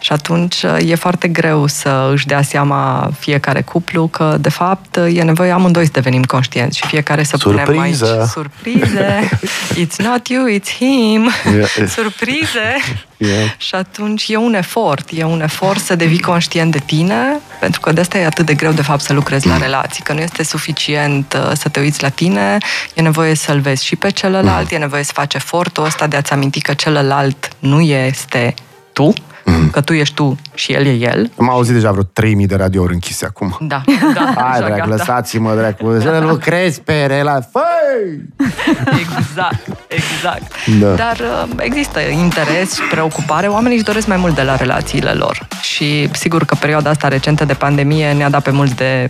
Și 0.00 0.12
atunci 0.12 0.64
e 0.78 0.94
foarte 0.94 1.28
greu 1.28 1.66
să 1.66 2.10
își 2.12 2.26
dea 2.26 2.42
seama 2.42 3.10
fiecare 3.18 3.62
cuplu 3.62 4.06
că, 4.06 4.36
de 4.40 4.48
fapt, 4.48 4.96
e 4.96 5.22
nevoie 5.22 5.50
amândoi 5.50 5.84
să 5.84 5.90
devenim 5.92 6.24
conștienți 6.24 6.78
și 6.78 6.86
fiecare 6.86 7.22
să 7.22 7.36
Surpriză. 7.36 7.64
punem 7.64 7.80
aici 7.80 8.28
surprize. 8.28 9.30
It's 9.84 9.96
not 9.96 10.28
you, 10.28 10.46
it's 10.58 10.76
him. 10.78 11.30
Yeah. 11.54 11.88
Surprize. 11.88 12.76
Yeah. 13.16 13.54
Și 13.56 13.74
atunci 13.74 14.28
e 14.28 14.36
un 14.36 14.54
efort, 14.54 15.08
e 15.12 15.24
un 15.24 15.40
efort 15.40 15.80
să 15.80 15.94
devii 15.94 16.20
conștient 16.20 16.72
de 16.72 16.78
tine, 16.78 17.40
pentru 17.60 17.80
că 17.80 17.92
de 17.92 18.00
asta 18.00 18.18
e 18.18 18.26
atât 18.26 18.46
de 18.46 18.54
greu, 18.54 18.72
de 18.72 18.82
fapt, 18.82 19.00
să 19.00 19.12
lucrezi 19.12 19.46
la 19.46 19.56
relații, 19.56 20.02
că 20.02 20.12
nu 20.12 20.20
este 20.20 20.42
suficient 20.42 21.32
uh, 21.32 21.52
să 21.54 21.68
te 21.68 21.80
uiți 21.80 22.02
la 22.02 22.08
tine, 22.08 22.58
e 22.94 23.00
nevoie 23.00 23.34
să-l 23.34 23.60
vezi 23.60 23.84
și 23.84 23.96
pe 23.96 24.10
celălalt, 24.10 24.70
mm. 24.70 24.76
e 24.76 24.80
nevoie 24.80 25.02
să 25.02 25.12
faci 25.14 25.34
efortul 25.34 25.84
ăsta 25.84 26.06
de 26.06 26.16
a-ți 26.16 26.32
aminti 26.32 26.60
că 26.60 26.74
celălalt 26.74 27.48
nu 27.58 27.80
este 27.80 28.54
tu, 28.92 29.12
mm. 29.46 29.70
că 29.70 29.80
tu 29.80 29.92
ești 29.92 30.14
tu 30.14 30.36
și 30.54 30.72
el 30.72 30.86
e 30.86 30.90
el. 30.90 31.30
Am 31.38 31.50
auzit 31.50 31.74
deja 31.74 31.90
vreo 31.90 32.02
3000 32.02 32.46
de 32.46 32.56
radiouri 32.56 32.92
închise 32.92 33.24
acum. 33.24 33.56
Da, 33.60 33.82
da. 34.14 34.34
Hai, 34.36 34.60
drag, 34.60 34.86
lăsați-mă, 34.88 35.54
drag, 35.54 36.00
să 36.00 36.18
nu 36.20 36.28
lucrezi 36.28 36.80
pe 36.80 37.04
relații. 37.06 37.60
Exact, 39.04 39.66
exact. 39.88 40.52
Da. 40.80 40.94
Dar 40.94 41.18
uh, 41.20 41.50
există 41.58 42.00
interes 42.00 42.74
și 42.74 42.80
preocupare. 42.90 43.46
Oamenii 43.46 43.76
își 43.76 43.86
doresc 43.86 44.06
mai 44.06 44.16
mult 44.16 44.34
de 44.34 44.42
la 44.42 44.56
relațiile 44.56 45.10
lor. 45.10 45.48
Și 45.60 46.08
sigur 46.12 46.44
că 46.44 46.54
perioada 46.60 46.90
asta 46.90 47.08
recentă 47.08 47.44
de 47.44 47.54
pandemie 47.54 48.12
ne-a 48.12 48.30
dat 48.30 48.42
pe 48.42 48.50
mulți 48.50 48.74
de 48.74 49.08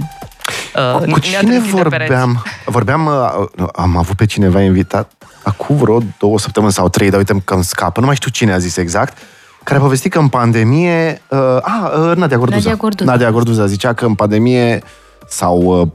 Uh, 0.76 1.12
cu 1.12 1.18
cine 1.18 1.58
vorbeam? 1.58 2.44
Vorbeam, 2.64 3.06
uh, 3.06 3.68
am 3.74 3.96
avut 3.96 4.16
pe 4.16 4.26
cineva 4.26 4.60
invitat 4.60 5.12
acum 5.42 5.76
vreo 5.76 6.00
două 6.18 6.38
săptămâni 6.38 6.72
sau 6.72 6.88
trei, 6.88 7.10
dar 7.10 7.18
uite 7.18 7.42
că 7.44 7.54
îmi 7.54 7.64
scapă, 7.64 8.00
nu 8.00 8.06
mai 8.06 8.14
știu 8.14 8.30
cine 8.30 8.52
a 8.52 8.58
zis 8.58 8.76
exact, 8.76 9.18
care 9.66 9.78
a 9.78 9.82
povestit 9.82 10.12
că 10.12 10.18
în 10.18 10.28
pandemie... 10.28 11.22
Uh, 11.28 11.38
a, 11.60 11.92
uh, 12.10 12.16
Nadia 12.16 12.36
Gorduza. 12.36 12.56
Nadia 12.56 12.74
Gorduza. 12.74 13.10
Nadia 13.10 13.30
Gorduza 13.30 13.66
zicea 13.66 13.92
că 13.92 14.06
în 14.06 14.14
pandemie 14.14 14.82
s-au 15.28 15.58
uh, 15.58 15.88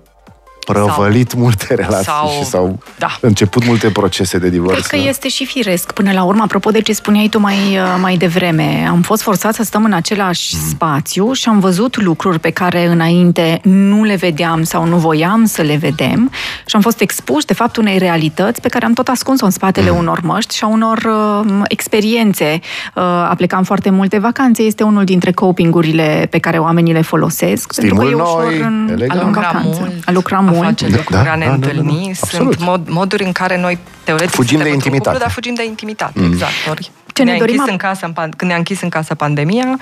prăvălit 0.65 1.30
sau, 1.30 1.39
multe 1.39 1.74
relații 1.76 2.06
sau, 2.06 2.30
și 2.30 2.43
s-au 2.43 2.80
da. 2.97 3.17
început 3.21 3.65
multe 3.65 3.89
procese 3.89 4.38
de 4.38 4.50
divorț. 4.50 4.74
Cred 4.74 4.86
că 4.86 4.95
da? 4.95 5.10
este 5.10 5.28
și 5.28 5.45
firesc. 5.45 5.91
Până 5.91 6.12
la 6.12 6.24
urmă, 6.24 6.43
apropo 6.43 6.69
de 6.69 6.82
ce 6.82 6.93
spuneai 6.93 7.28
tu 7.28 7.39
mai, 7.39 7.56
uh, 7.56 7.97
mai 8.02 8.17
devreme, 8.17 8.88
am 8.89 9.02
fost 9.02 9.21
forțat 9.21 9.54
să 9.54 9.63
stăm 9.63 9.84
în 9.84 9.93
același 9.93 10.56
mm. 10.56 10.69
spațiu 10.69 11.34
și 11.34 11.50
am 11.50 11.60
văzut 11.60 12.02
lucruri 12.02 12.39
pe 12.39 12.50
care 12.50 12.86
înainte 12.86 13.60
nu 13.63 14.04
le 14.04 14.15
vedeam 14.15 14.63
sau 14.63 14.86
nu 14.86 14.97
voiam 14.97 15.45
să 15.45 15.62
le 15.62 15.76
vedem 15.76 16.32
și 16.65 16.76
am 16.76 16.82
fost 16.82 17.02
expuși, 17.02 17.45
de 17.45 17.54
fapt, 17.54 17.76
unei 17.78 17.97
realități 17.97 18.62
pe 18.62 18.69
care 18.69 18.86
am 18.86 18.93
tot 18.93 19.08
ascuns-o 19.08 19.45
în 19.45 19.52
spatele 19.52 19.91
mm. 19.91 19.97
unor 19.97 20.19
măști 20.21 20.56
și 20.56 20.63
a 20.63 20.67
unor 20.67 20.97
uh, 20.97 21.62
experiențe. 21.67 22.60
Uh, 22.95 23.04
aplicam 23.04 23.63
foarte 23.63 23.89
multe 23.89 24.17
vacanțe, 24.17 24.62
este 24.62 24.84
unul 24.84 25.04
dintre 25.04 25.32
copingurile 25.32 26.28
pe 26.30 26.39
care 26.39 26.58
oamenii 26.58 26.93
le 26.93 27.02
folosesc. 27.02 27.74
Stimul 27.74 27.97
pentru 27.97 28.15
că 28.15 28.21
e 28.21 28.24
ușor 28.24 28.43
noi, 28.43 28.60
în, 28.60 29.10
a 29.10 29.24
lucra 29.26 29.62
mult. 29.63 29.91
A 30.06 30.12
lucra 30.12 30.39
mult 30.39 30.61
mult. 30.62 30.80
face 30.80 30.95
lucruri, 30.95 31.24
da, 31.24 31.32
a 31.32 31.36
ne 31.36 31.45
da, 31.45 31.52
întâlni. 31.52 32.13
Da, 32.19 32.28
da, 32.32 32.38
Sunt 32.38 32.60
mod, 32.60 32.89
moduri 32.89 33.24
în 33.24 33.32
care 33.32 33.60
noi 33.60 33.78
teoretic 34.04 34.36
fugim 34.36 34.60
de 34.60 34.69
intimitate. 34.69 35.10
Cuplu, 35.10 35.19
dar 35.19 35.30
fugim 35.30 35.54
de 35.54 35.65
intimitate, 35.65 36.19
mm. 36.19 36.32
exact. 36.32 36.52
Ori, 36.69 36.91
Ce 37.13 37.24
ne 37.24 37.38
dorim 37.38 37.65
în 37.67 37.78
casă, 37.78 38.06
în, 38.06 38.13
când 38.13 38.41
ne-a 38.41 38.56
închis 38.56 38.82
în 38.82 38.89
casă 38.89 39.15
pandemia, 39.15 39.80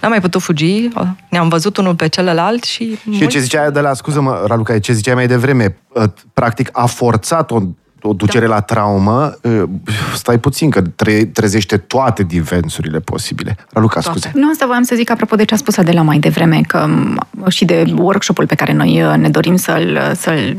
n-am 0.00 0.10
mai 0.10 0.20
putut 0.20 0.42
fugi, 0.42 0.88
ne-am 1.28 1.48
văzut 1.48 1.76
unul 1.76 1.94
pe 1.94 2.08
celălalt 2.08 2.64
și... 2.64 2.84
Și 2.84 2.98
mulți... 3.04 3.26
ce 3.26 3.38
zicea 3.38 3.70
de 3.70 3.80
la, 3.80 3.94
scuză-mă, 3.94 4.44
Raluca, 4.46 4.78
ce 4.78 4.92
zicea 4.92 5.14
mai 5.14 5.26
devreme, 5.26 5.76
ă, 5.94 6.12
practic 6.32 6.68
a 6.72 6.86
forțat 6.86 7.50
o 7.50 7.60
o 8.02 8.12
ducere 8.12 8.46
da. 8.46 8.54
la 8.54 8.60
traumă, 8.60 9.34
ă, 9.44 9.68
stai 10.14 10.38
puțin, 10.38 10.70
că 10.70 10.80
tre- 10.80 11.24
trezește 11.24 11.76
toate 11.76 12.22
divensurile 12.22 13.00
posibile. 13.00 13.56
Raluca, 13.72 14.00
scuze. 14.00 14.30
Nu, 14.34 14.50
asta 14.50 14.66
voiam 14.66 14.82
să 14.82 14.94
zic 14.94 15.10
apropo 15.10 15.36
de 15.36 15.44
ce 15.44 15.54
a 15.54 15.56
spus 15.56 15.76
Adela 15.76 16.02
mai 16.02 16.18
devreme, 16.18 16.60
că 16.66 16.88
și 17.48 17.64
de 17.64 17.92
workshop-ul 17.96 18.46
pe 18.46 18.54
care 18.54 18.72
noi 18.72 19.02
ă, 19.04 19.16
ne 19.16 19.28
dorim 19.28 19.56
să-l, 19.56 20.12
să-l 20.16 20.56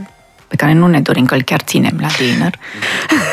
pe 0.48 0.56
care 0.56 0.74
nu 0.74 0.88
ne 0.88 1.00
dorim 1.00 1.26
că 1.26 1.36
îl 1.36 1.42
chiar 1.42 1.62
ținem 1.62 1.98
la 2.02 2.08
dinner, 2.18 2.60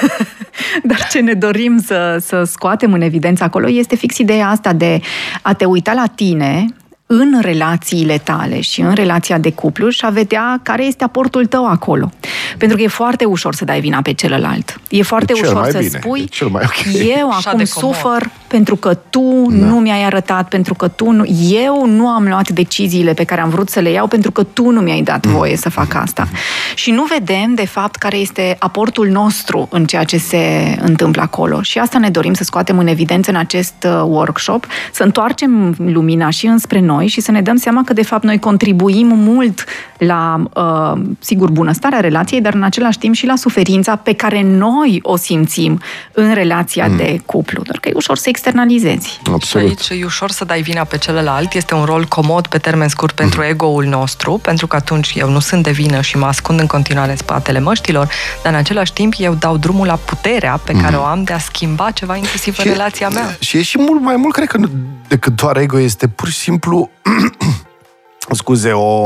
dar 0.91 1.07
ce 1.11 1.21
ne 1.21 1.33
dorim 1.33 1.83
să, 1.87 2.17
să 2.21 2.45
scoatem 2.45 2.93
în 2.93 3.01
evidență 3.01 3.45
acolo 3.45 3.69
este 3.69 3.97
fix 3.97 4.19
ideea 4.19 4.49
asta 4.49 4.73
de 4.73 5.01
a 5.43 5.53
te 5.53 5.65
uita 5.65 5.93
la 5.93 6.05
tine 6.15 6.67
în 7.13 7.39
relațiile 7.41 8.19
tale 8.19 8.61
și 8.61 8.81
în 8.81 8.95
relația 8.95 9.39
de 9.39 9.53
cuplu 9.53 9.89
și 9.89 10.05
a 10.05 10.09
vedea 10.09 10.61
care 10.63 10.85
este 10.85 11.05
aportul 11.05 11.47
tău 11.47 11.67
acolo. 11.67 12.11
Pentru 12.59 12.77
că 12.77 12.83
e 12.83 12.87
foarte 12.87 13.25
ușor 13.25 13.55
să 13.55 13.65
dai 13.65 13.81
vina 13.81 14.03
pe 14.03 14.13
celălalt. 14.13 14.81
E 14.89 15.03
foarte 15.03 15.33
cel 15.33 15.45
ușor 15.45 15.61
mai 15.61 15.71
să 15.71 15.79
bine, 15.79 15.99
spui, 15.99 16.21
e 16.21 16.25
cel 16.25 16.49
mai 16.49 16.63
ok. 16.65 17.09
eu 17.19 17.29
Așa 17.31 17.51
acum 17.51 17.65
de 17.65 17.71
comod. 17.75 17.95
sufăr 17.95 18.31
pentru 18.47 18.77
că 18.77 18.95
tu 18.95 19.47
da. 19.51 19.67
nu 19.67 19.79
mi-ai 19.79 20.05
arătat, 20.05 20.49
pentru 20.49 20.75
că 20.75 20.89
tu 20.89 21.11
nu, 21.11 21.25
eu 21.51 21.87
nu 21.87 22.09
am 22.09 22.29
luat 22.29 22.49
deciziile 22.49 23.13
pe 23.13 23.25
care 23.25 23.41
am 23.41 23.49
vrut 23.49 23.69
să 23.69 23.81
le 23.81 23.91
iau 23.91 24.07
pentru 24.07 24.31
că 24.31 24.43
tu 24.43 24.71
nu 24.71 24.81
mi-ai 24.81 25.03
dat 25.03 25.27
voie 25.27 25.57
să 25.57 25.71
fac 25.71 25.95
asta. 25.95 26.29
Și 26.75 26.91
nu 26.91 27.05
vedem, 27.05 27.55
de 27.55 27.67
fapt, 27.67 27.97
care 27.97 28.17
este 28.17 28.57
aportul 28.59 29.09
nostru 29.09 29.69
în 29.71 29.85
ceea 29.85 30.05
ce 30.05 30.19
se 30.19 30.77
întâmplă 30.83 31.23
acolo. 31.23 31.63
Și 31.63 31.79
asta 31.79 31.99
ne 31.99 32.11
dorim 32.11 32.33
să 32.33 32.45
scoatem 32.45 32.79
în 32.79 32.87
evidență 32.87 33.31
în 33.31 33.37
acest 33.37 33.75
uh, 33.87 34.03
workshop, 34.05 34.67
să 34.93 35.03
întoarcem 35.03 35.75
lumina 35.79 36.31
și 36.31 36.47
înspre 36.47 36.81
noi 36.81 37.00
și 37.07 37.21
să 37.21 37.31
ne 37.31 37.41
dăm 37.41 37.57
seama 37.57 37.83
că, 37.85 37.93
de 37.93 38.03
fapt, 38.03 38.25
noi 38.25 38.39
contribuim 38.39 39.07
mult 39.07 39.65
la, 39.99 40.43
uh, 40.55 41.03
sigur, 41.19 41.51
bunăstarea 41.51 42.01
relației, 42.01 42.41
dar 42.41 42.55
în 42.55 42.63
același 42.63 42.99
timp 42.99 43.15
și 43.15 43.27
la 43.27 43.37
suferința 43.37 43.97
pe 43.97 44.13
care 44.13 44.43
noi 44.43 45.01
o 45.03 45.17
simțim 45.17 45.81
în 46.13 46.35
relația 46.35 46.87
mm. 46.87 46.97
de 46.97 47.21
cuplu. 47.27 47.63
Doar 47.63 47.79
că 47.79 47.89
e 47.89 47.93
ușor 47.95 48.17
să 48.17 48.29
externalizezi. 48.29 49.09
Și 49.09 49.19
Absolut. 49.33 49.67
aici 49.67 50.01
e 50.01 50.05
ușor 50.05 50.31
să 50.31 50.45
dai 50.45 50.63
vina 50.63 50.85
pe 50.85 50.99
celălalt, 50.99 51.55
este 51.55 51.75
un 51.75 51.85
rol 51.85 52.05
comod 52.05 52.47
pe 52.47 52.59
termen 52.59 52.89
scurt 52.89 53.15
pentru 53.15 53.43
ego-ul 53.43 53.85
nostru, 53.85 54.39
pentru 54.43 54.67
că 54.67 54.77
atunci 54.77 55.13
eu 55.17 55.31
nu 55.31 55.39
sunt 55.39 55.63
de 55.63 55.71
vină 55.71 56.01
și 56.01 56.17
mă 56.17 56.27
ascund 56.27 56.61
în 56.61 56.67
continuare 56.67 57.11
în 57.11 57.17
spatele 57.17 57.61
măștilor, 57.61 58.09
dar 58.43 58.53
în 58.53 58.59
același 58.59 58.93
timp 58.93 59.15
eu 59.19 59.35
dau 59.35 59.57
drumul 59.57 59.87
la 59.87 59.95
puterea 59.95 60.61
pe 60.65 60.73
care 60.73 60.97
o 60.97 61.03
am 61.03 61.23
de 61.23 61.33
a 61.33 61.39
schimba 61.39 61.91
ceva 61.91 62.17
inclusiv 62.17 62.59
în 62.59 62.65
relația 62.65 63.09
mea. 63.09 63.37
Și 63.41 63.57
e 63.57 63.63
și 63.63 63.79
mult 63.79 64.01
mai 64.03 64.17
mult, 64.17 64.35
cred 64.35 64.49
că, 64.49 64.57
nu- 64.57 64.71
decât 65.09 65.37
doar 65.37 65.57
ego, 65.57 65.79
este 65.81 66.09
pur 66.09 66.29
și 66.29 66.39
simplu, 66.39 66.90
scuze, 68.35 68.73
o, 68.73 69.05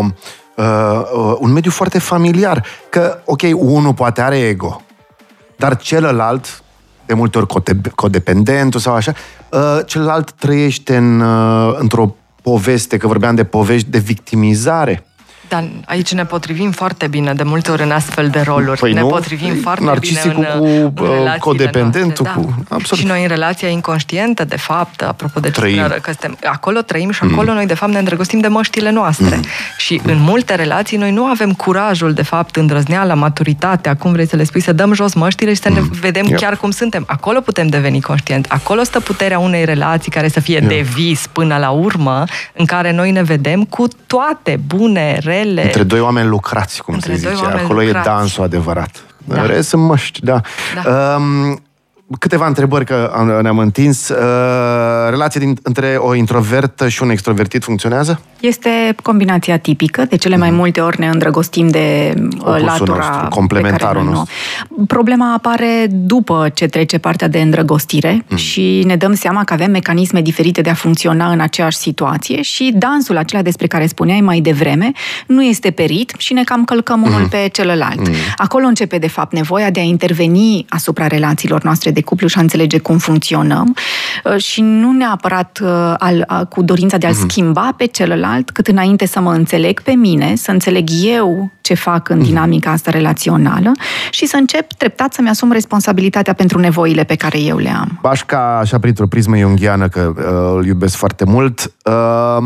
uh, 0.57 0.65
uh, 1.15 1.37
un 1.39 1.53
mediu 1.53 1.71
foarte 1.71 1.99
familiar. 1.99 2.65
Că, 2.89 3.19
ok, 3.25 3.41
unul 3.55 3.95
poate 3.95 4.21
are 4.21 4.39
ego, 4.39 4.83
dar 5.57 5.77
celălalt, 5.77 6.63
de 7.07 7.15
multe 7.15 7.39
ori 7.39 7.47
code- 7.47 7.93
codependentul 7.95 8.81
sau 8.81 8.95
așa, 8.95 9.13
uh, 9.51 9.79
celălalt 9.87 10.33
trăiește 10.33 10.97
în, 10.97 11.21
uh, 11.21 11.77
într-o 11.79 12.15
poveste, 12.43 12.97
că 12.97 13.07
vorbeam 13.07 13.35
de 13.35 13.45
povești 13.45 13.91
de 13.91 13.99
victimizare. 13.99 15.07
Dar 15.49 15.65
aici 15.87 16.13
ne 16.13 16.25
potrivim 16.25 16.71
foarte 16.71 17.07
bine 17.07 17.35
de 17.35 17.43
multe 17.43 17.71
ori 17.71 17.83
în 17.83 17.91
astfel 17.91 18.29
de 18.29 18.41
roluri. 18.41 18.79
Păi 18.81 18.93
ne 18.93 19.01
nu? 19.01 19.07
potrivim 19.07 19.55
foarte 19.55 19.85
Narcisicul 19.85 20.31
bine 20.33 20.49
în, 20.53 20.59
cu, 20.93 21.03
în 21.03 21.09
uh, 21.09 21.15
relațiile 21.15 21.39
codependentul, 21.39 22.25
noastre, 22.25 22.43
cu- 22.43 22.65
absolut. 22.75 23.03
Și 23.05 23.07
noi 23.11 23.23
în 23.23 23.29
relația 23.29 23.69
inconștientă, 23.69 24.45
de 24.45 24.57
fapt, 24.57 25.03
apropo 25.03 25.41
de 25.41 25.51
ce 25.51 25.53
Trăim. 25.61 25.79
spunea, 25.79 25.99
că 25.99 26.11
suntem, 26.21 26.37
acolo 26.45 26.81
trăim 26.81 27.11
și 27.11 27.21
acolo 27.31 27.53
noi, 27.53 27.67
de 27.67 27.75
fapt, 27.75 27.93
ne 27.93 27.99
îndrăgostim 27.99 28.39
de 28.41 28.49
măștile 28.49 28.91
noastre. 28.91 29.41
Și 29.79 30.01
în 30.07 30.17
multe 30.21 30.55
relații 30.55 30.97
noi 30.97 31.11
nu 31.11 31.25
avem 31.25 31.53
curajul, 31.53 32.13
de 32.13 32.23
fapt, 32.23 32.57
îndrăzneala, 32.57 33.15
maturitatea, 33.15 33.97
cum 33.97 34.13
vrei 34.13 34.27
să 34.27 34.37
le 34.37 34.45
spui, 34.45 34.61
să 34.61 34.73
dăm 34.73 34.93
jos 34.93 35.15
măștile 35.15 35.55
și 35.55 35.61
să 35.61 35.69
ne 35.69 35.81
vedem 36.01 36.27
Yep. 36.27 36.39
chiar 36.39 36.57
cum 36.57 36.71
suntem. 36.71 37.05
Acolo 37.07 37.41
putem 37.41 37.67
deveni 37.67 38.01
conștienți. 38.01 38.51
Acolo 38.51 38.83
stă 38.83 39.01
puterea 39.01 39.39
unei 39.39 39.65
relații 39.65 40.11
care 40.11 40.29
să 40.29 40.41
fie 40.41 40.59
de 40.61 40.87
vis 40.95 41.27
până 41.33 41.57
la 41.57 41.71
urmă, 41.71 42.25
în 42.53 42.65
care 42.65 42.93
noi 42.93 43.11
ne 43.11 43.23
vedem 43.23 43.65
cu 43.65 43.87
toate 44.07 44.61
bune, 44.67 45.19
rele, 45.23 45.34
Între 45.63 45.83
doi 45.83 46.01
oameni 46.01 46.29
lucrați, 46.29 46.83
cum 46.83 46.95
Între 46.95 47.17
se 47.17 47.23
doi 47.23 47.33
zice. 47.33 47.45
oameni 47.45 47.63
Acolo 47.65 47.81
lucrați. 47.81 48.09
e 48.09 48.11
dansul 48.11 48.45
adevărat. 48.45 49.05
Da. 49.25 49.41
În 49.41 49.47
rest 49.47 49.69
sunt 49.69 49.83
măști, 49.83 50.21
da. 50.25 50.41
Da. 50.83 51.15
Um, 51.17 51.63
câteva 52.19 52.47
întrebări 52.47 52.85
că 52.85 53.13
am, 53.17 53.27
ne-am 53.43 53.59
întins. 53.59 54.09
Uh, 54.09 54.17
relația 55.11 55.41
din, 55.41 55.57
între 55.63 55.95
o 55.99 56.15
introvertă 56.15 56.89
și 56.89 57.03
un 57.03 57.11
extrovertit 57.11 57.63
funcționează? 57.63 58.21
Este 58.41 58.69
combinația 59.03 59.57
tipică, 59.59 60.05
de 60.09 60.17
cele 60.17 60.37
mai 60.37 60.51
multe 60.51 60.81
ori 60.81 61.01
ne 61.01 61.07
îndrăgostim 61.09 61.69
de 61.69 62.13
uh, 62.17 62.23
Mhm. 62.25 62.37
Opusul 62.39 62.65
latura 62.65 62.97
nostru, 62.97 63.21
pe 63.23 63.29
complementarul 63.29 63.87
care 63.87 63.99
noi 63.99 64.05
nu. 64.05 64.11
nostru. 64.19 64.35
Problema 64.87 65.33
apare 65.35 65.87
după 65.91 66.51
ce 66.55 66.67
trece 66.67 66.99
partea 66.99 67.29
de 67.29 67.41
îndrăgostire 67.41 68.25
Mhm. 68.29 68.37
și 68.37 68.83
ne 68.87 68.97
dăm 68.97 69.15
seama 69.15 69.45
că 69.45 69.53
avem 69.53 69.71
mecanisme 69.71 70.21
diferite 70.23 70.61
de 70.61 70.71
a 70.71 70.75
funcționa 70.75 71.31
în 71.31 71.41
aceeași 71.41 71.77
situație 71.77 72.43
și 72.43 72.73
dansul 72.77 73.17
acela 73.17 73.43
despre 73.43 73.67
care 73.67 73.87
spuneai 73.87 74.21
mai 74.21 74.41
devreme 74.41 74.93
nu 75.27 75.43
este 75.43 75.71
pe 75.71 75.83
ritm 75.83 76.19
și 76.19 76.33
ne 76.33 76.45
cam 76.45 76.65
călcăm 76.65 76.99
Mhm. 77.01 77.13
unul 77.15 77.29
pe 77.29 77.49
celălalt. 77.53 78.01
Acolo 78.37 78.67
începe, 78.67 78.99
de 78.99 79.09
fapt, 79.09 79.33
nevoia 79.33 79.71
de 79.71 79.81
a 79.81 79.83
interveni 79.83 80.65
asupra 80.69 81.07
relațiilor 81.07 81.63
noastre 81.63 81.91
de 81.91 82.01
cuplu 82.05 82.27
și 82.27 82.39
a 82.39 82.41
înțelege 82.41 82.79
cum 82.79 82.99
funcționăm 82.99 83.75
uh, 84.25 84.37
și 84.37 84.61
nu 84.61 84.93
neapărat 84.93 85.59
uh, 85.63 85.95
al, 85.99 86.25
a, 86.27 86.45
cu 86.45 86.63
dorința 86.63 86.97
de 86.97 87.07
a-l 87.07 87.13
schimba 87.13 87.75
pe 87.77 87.85
celălalt, 87.85 88.51
cât 88.51 88.67
înainte 88.67 89.07
să 89.07 89.21
mă 89.21 89.33
înțeleg 89.33 89.81
pe 89.81 89.91
mine, 89.91 90.35
să 90.37 90.51
înțeleg 90.51 90.89
eu 91.05 91.51
ce 91.61 91.75
fac 91.75 92.09
în 92.09 92.23
dinamica 92.23 92.71
asta 92.71 92.91
relațională 92.91 93.73
și 94.11 94.27
să 94.27 94.37
încep 94.37 94.73
treptat 94.73 95.13
să-mi 95.13 95.29
asum 95.29 95.53
responsabilitatea 95.53 96.33
pentru 96.33 96.59
nevoile 96.59 97.05
pe 97.05 97.15
care 97.15 97.39
eu 97.39 97.57
le 97.57 97.71
am. 97.71 97.99
Bașca, 98.03 98.59
așa 98.59 98.79
printr-o 98.79 99.07
prismă 99.07 99.37
iunghiană, 99.37 99.89
că 99.89 100.13
uh, 100.17 100.57
îl 100.57 100.67
iubesc 100.67 100.97
foarte 100.97 101.25
mult, 101.25 101.75
uh, 101.85 102.39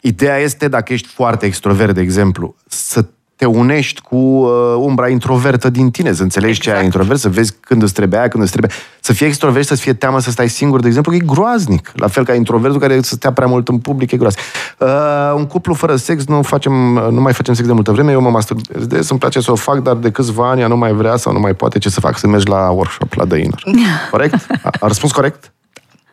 ideea 0.00 0.36
este, 0.36 0.68
dacă 0.68 0.92
ești 0.92 1.08
foarte 1.08 1.46
extrovert, 1.46 1.94
de 1.94 2.00
exemplu, 2.00 2.54
să 2.66 3.04
te 3.42 3.48
unești 3.48 4.00
cu 4.00 4.16
uh, 4.16 4.74
umbra 4.76 5.08
introvertă 5.08 5.70
din 5.70 5.90
tine, 5.90 6.12
să 6.12 6.22
înțelegi 6.22 6.58
exact. 6.58 6.76
ce 6.76 6.78
ai 6.78 6.84
introvert, 6.84 7.18
să 7.20 7.28
vezi 7.28 7.54
când 7.60 7.82
îți 7.82 7.92
trebuie 7.92 8.18
aia, 8.18 8.28
când 8.28 8.42
îți 8.42 8.52
trebuie... 8.52 8.70
Să 9.00 9.12
fii 9.12 9.26
extrovert, 9.26 9.66
să-ți 9.66 9.80
fie 9.80 9.92
teamă 9.92 10.20
să 10.20 10.30
stai 10.30 10.48
singur, 10.48 10.80
de 10.80 10.86
exemplu, 10.86 11.10
că 11.12 11.16
e 11.16 11.26
groaznic. 11.26 11.92
La 11.94 12.06
fel 12.06 12.24
ca 12.24 12.34
introvertul 12.34 12.80
care 12.80 13.02
să 13.02 13.14
stea 13.14 13.32
prea 13.32 13.46
mult 13.46 13.68
în 13.68 13.78
public, 13.78 14.10
e 14.10 14.16
groaznic. 14.16 14.44
Uh, 14.78 14.88
un 15.36 15.46
cuplu 15.46 15.74
fără 15.74 15.96
sex, 15.96 16.26
nu, 16.26 16.42
facem, 16.42 16.72
nu 17.10 17.20
mai 17.20 17.32
facem 17.32 17.54
sex 17.54 17.66
de 17.66 17.72
multă 17.72 17.92
vreme, 17.92 18.12
eu 18.12 18.20
mă 18.20 18.30
masturbez 18.30 18.86
des, 18.86 19.10
îmi 19.10 19.18
place 19.18 19.40
să 19.40 19.50
o 19.52 19.54
fac, 19.54 19.78
dar 19.78 19.94
de 19.94 20.10
câțiva 20.10 20.50
ani 20.50 20.60
ea 20.60 20.66
nu 20.66 20.76
mai 20.76 20.92
vrea 20.92 21.16
sau 21.16 21.32
nu 21.32 21.40
mai 21.40 21.54
poate, 21.54 21.78
ce 21.78 21.90
să 21.90 22.00
fac? 22.00 22.18
Să 22.18 22.26
mergi 22.26 22.48
la 22.48 22.70
workshop, 22.70 23.12
la 23.12 23.24
The 23.26 23.38
Inner. 23.38 23.62
Corect? 24.10 24.34
A, 24.62 24.70
a 24.80 24.86
răspuns 24.86 25.12
corect? 25.12 25.52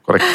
Corect. 0.09 0.25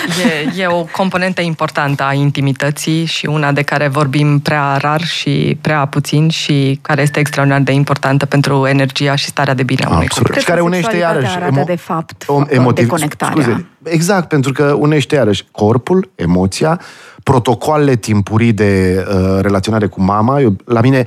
E, 0.57 0.63
e 0.63 0.67
o 0.67 0.85
componentă 0.85 1.41
importantă 1.41 2.03
a 2.03 2.13
intimității 2.13 3.05
și 3.05 3.27
una 3.27 3.53
de 3.53 3.63
care 3.63 3.89
vorbim 3.89 4.39
prea 4.39 4.77
rar 4.77 5.03
și 5.05 5.59
prea 5.61 5.87
puțin 5.87 6.29
și 6.29 6.79
care 6.83 7.03
este 7.03 7.19
extraordinar 7.19 7.63
de 7.63 7.73
importantă 7.73 8.27
pentru 8.27 8.67
energia 8.67 9.15
și 9.15 9.27
starea 9.27 9.55
de 9.55 9.63
bine 9.63 9.85
a 9.85 9.89
unui 9.89 10.05
Absolut. 10.05 10.27
cuplu. 10.27 10.41
Și 10.41 10.47
care 10.47 10.59
că 10.59 10.65
unește 10.65 10.91
sexualitatea 10.91 11.29
iarăși 11.29 11.45
arată, 11.45 11.65
de 11.67 11.77
fapt, 11.77 12.25
om- 12.27 12.47
emotiv, 12.49 12.85
deconectarea. 12.85 13.43
Scuze, 13.43 13.67
exact, 13.83 14.29
pentru 14.29 14.53
că 14.53 14.77
unește 14.79 15.15
iarăși 15.15 15.45
corpul, 15.51 16.11
emoția, 16.15 16.81
protocoalele 17.23 17.97
timpurii 17.97 18.53
de 18.53 19.05
uh, 19.09 19.39
relaționare 19.41 19.87
cu 19.87 20.03
mama. 20.03 20.41
Eu, 20.41 20.57
la 20.65 20.81
mine, 20.81 21.05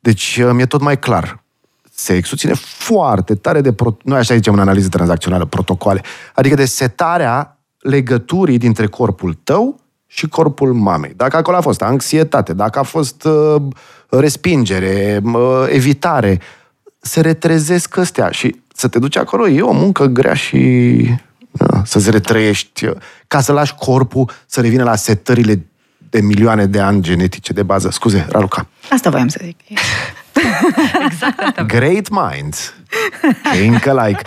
deci 0.00 0.40
uh, 0.44 0.50
mi-e 0.52 0.66
tot 0.66 0.80
mai 0.80 0.98
clar. 0.98 1.42
Sexul 1.90 2.36
ține 2.36 2.52
foarte 2.54 3.34
tare 3.34 3.60
de... 3.60 3.72
Pro- 3.72 3.96
noi 4.04 4.18
așa 4.18 4.34
zicem 4.34 4.52
în 4.52 4.60
analiză 4.60 4.88
tranzacțională, 4.88 5.44
protocoale. 5.44 6.02
Adică 6.34 6.54
de 6.54 6.64
setarea 6.64 7.54
legăturii 7.80 8.58
dintre 8.58 8.86
corpul 8.86 9.38
tău 9.44 9.80
și 10.06 10.28
corpul 10.28 10.72
mamei. 10.72 11.12
Dacă 11.16 11.36
acolo 11.36 11.56
a 11.56 11.60
fost 11.60 11.82
anxietate, 11.82 12.52
dacă 12.52 12.78
a 12.78 12.82
fost 12.82 13.24
uh, 13.24 13.62
respingere, 14.08 15.20
uh, 15.22 15.66
evitare, 15.68 16.40
se 17.00 17.20
retrezesc 17.20 17.96
ăstea 17.96 18.30
și 18.30 18.60
să 18.74 18.88
te 18.88 18.98
duci 18.98 19.16
acolo 19.16 19.48
e 19.48 19.60
o 19.60 19.72
muncă 19.72 20.04
grea 20.04 20.34
și 20.34 20.98
da, 21.50 21.82
să-ți 21.84 22.10
retrăiești, 22.10 22.84
uh, 22.84 22.96
ca 23.26 23.40
să 23.40 23.52
lași 23.52 23.74
corpul 23.74 24.30
să 24.46 24.60
revină 24.60 24.82
la 24.82 24.96
setările 24.96 25.64
de 26.10 26.20
milioane 26.20 26.66
de 26.66 26.80
ani 26.80 27.02
genetice 27.02 27.52
de 27.52 27.62
bază. 27.62 27.90
Scuze, 27.90 28.26
Raluca. 28.28 28.66
Asta 28.90 29.10
voiam 29.10 29.28
să 29.28 29.40
zic. 29.44 29.56
Great 31.66 32.08
minds. 32.08 32.74
Think 33.52 33.86
alike. 33.86 34.22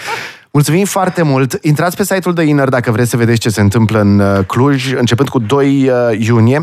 Mulțumim 0.54 0.86
foarte 0.86 1.22
mult. 1.22 1.60
Intrați 1.62 1.96
pe 1.96 2.04
site-ul 2.04 2.34
de 2.34 2.44
Inner 2.44 2.70
dacă 2.70 2.92
vreți 2.92 3.10
să 3.10 3.18
vedeți 3.18 3.40
ce 3.40 3.50
se 3.50 3.62
întâmplă 3.62 4.00
în 4.00 4.20
uh, 4.20 4.46
Cluj, 4.46 4.94
începând 4.94 5.30
cu 5.30 5.40
2 5.40 5.90
uh, 5.90 6.20
iunie. 6.20 6.58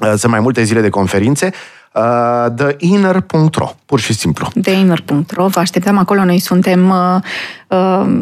Uh, 0.00 0.12
Sunt 0.16 0.32
mai 0.32 0.40
multe 0.40 0.62
zile 0.62 0.80
de 0.80 0.88
conferințe. 0.88 1.52
Uh, 1.92 2.46
theinner.ro, 2.56 3.74
pur 3.86 4.00
și 4.00 4.12
simplu. 4.12 4.48
Deinner.ro, 4.54 5.46
vă 5.46 5.60
așteptăm 5.60 5.98
acolo. 5.98 6.24
Noi 6.24 6.38
suntem, 6.38 6.88
uh, 6.88 6.96
uh, 7.16 7.20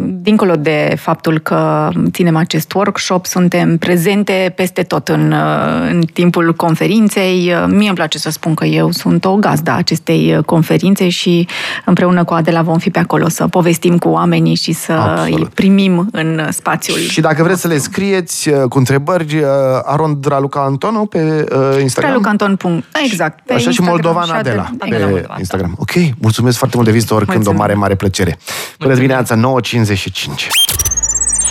dincolo 0.07 0.55
de 0.57 0.95
faptul 0.99 1.39
că 1.39 1.89
ținem 2.11 2.37
acest 2.37 2.73
workshop, 2.73 3.27
suntem 3.27 3.79
prezente 3.79 4.53
peste 4.57 4.83
tot 4.83 5.09
în, 5.09 5.33
uh, 5.33 5.91
în 5.91 6.01
timpul 6.13 6.55
conferinței. 6.55 7.53
Uh, 7.53 7.65
Mie 7.69 7.87
îmi 7.87 7.97
place 7.97 8.19
să 8.19 8.31
spun 8.31 8.55
că 8.55 8.65
eu 8.65 8.91
sunt 8.91 9.25
o 9.25 9.35
gazdă 9.35 9.71
a 9.71 9.77
acestei 9.77 10.35
uh, 10.37 10.45
conferințe 10.45 11.09
și 11.09 11.49
împreună 11.85 12.25
cu 12.25 12.35
Adela 12.35 12.63
vom 12.63 12.79
fi 12.79 12.91
pe 12.91 12.99
acolo 12.99 13.29
să 13.29 13.47
povestim 13.47 13.99
cu 13.99 14.09
oamenii 14.09 14.55
și 14.55 14.73
să 14.73 14.93
Absolut. 14.93 15.39
îi 15.39 15.49
primim 15.55 16.09
în 16.13 16.41
spațiul 16.51 16.99
Și 16.99 17.21
dacă 17.21 17.43
vreți 17.43 17.61
să 17.61 17.69
le 17.69 17.79
scrieți 17.79 18.49
uh, 18.49 18.63
cu 18.69 18.79
întrebări, 18.79 19.37
uh, 19.39 19.45
Arond 19.83 20.27
Raluca 20.27 20.61
Antonu 20.61 21.07
pe 21.07 21.47
uh, 21.53 21.81
Instagram. 21.81 22.13
Ralucanton. 22.13 22.59
Exact. 23.05 23.41
Pe 23.47 23.53
Așa 23.53 23.61
și 23.61 23.67
Instagram 23.67 23.95
Moldovan 23.95 24.25
și 24.25 24.31
Adela 24.33 24.63
Adela. 24.63 24.77
pe 24.79 24.85
Adela 24.95 25.11
Moldovan, 25.11 25.39
Instagram. 25.39 25.75
Ok, 25.79 25.91
mulțumesc 26.19 26.57
foarte 26.57 26.77
mult 26.77 26.89
de 26.89 26.95
vizită 26.95 27.15
oricând, 27.15 27.37
o 27.37 27.41
Mulțumim. 27.41 27.61
mare, 27.61 27.75
mare 27.75 27.95
plăcere. 27.95 28.39
Bună 28.79 28.95
dimineața, 28.95 29.34
dimineața, 29.35 29.37
9.55. 29.37 30.49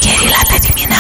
Gherila 0.02 0.42
de 0.50 0.58
dimineață. 0.68 0.93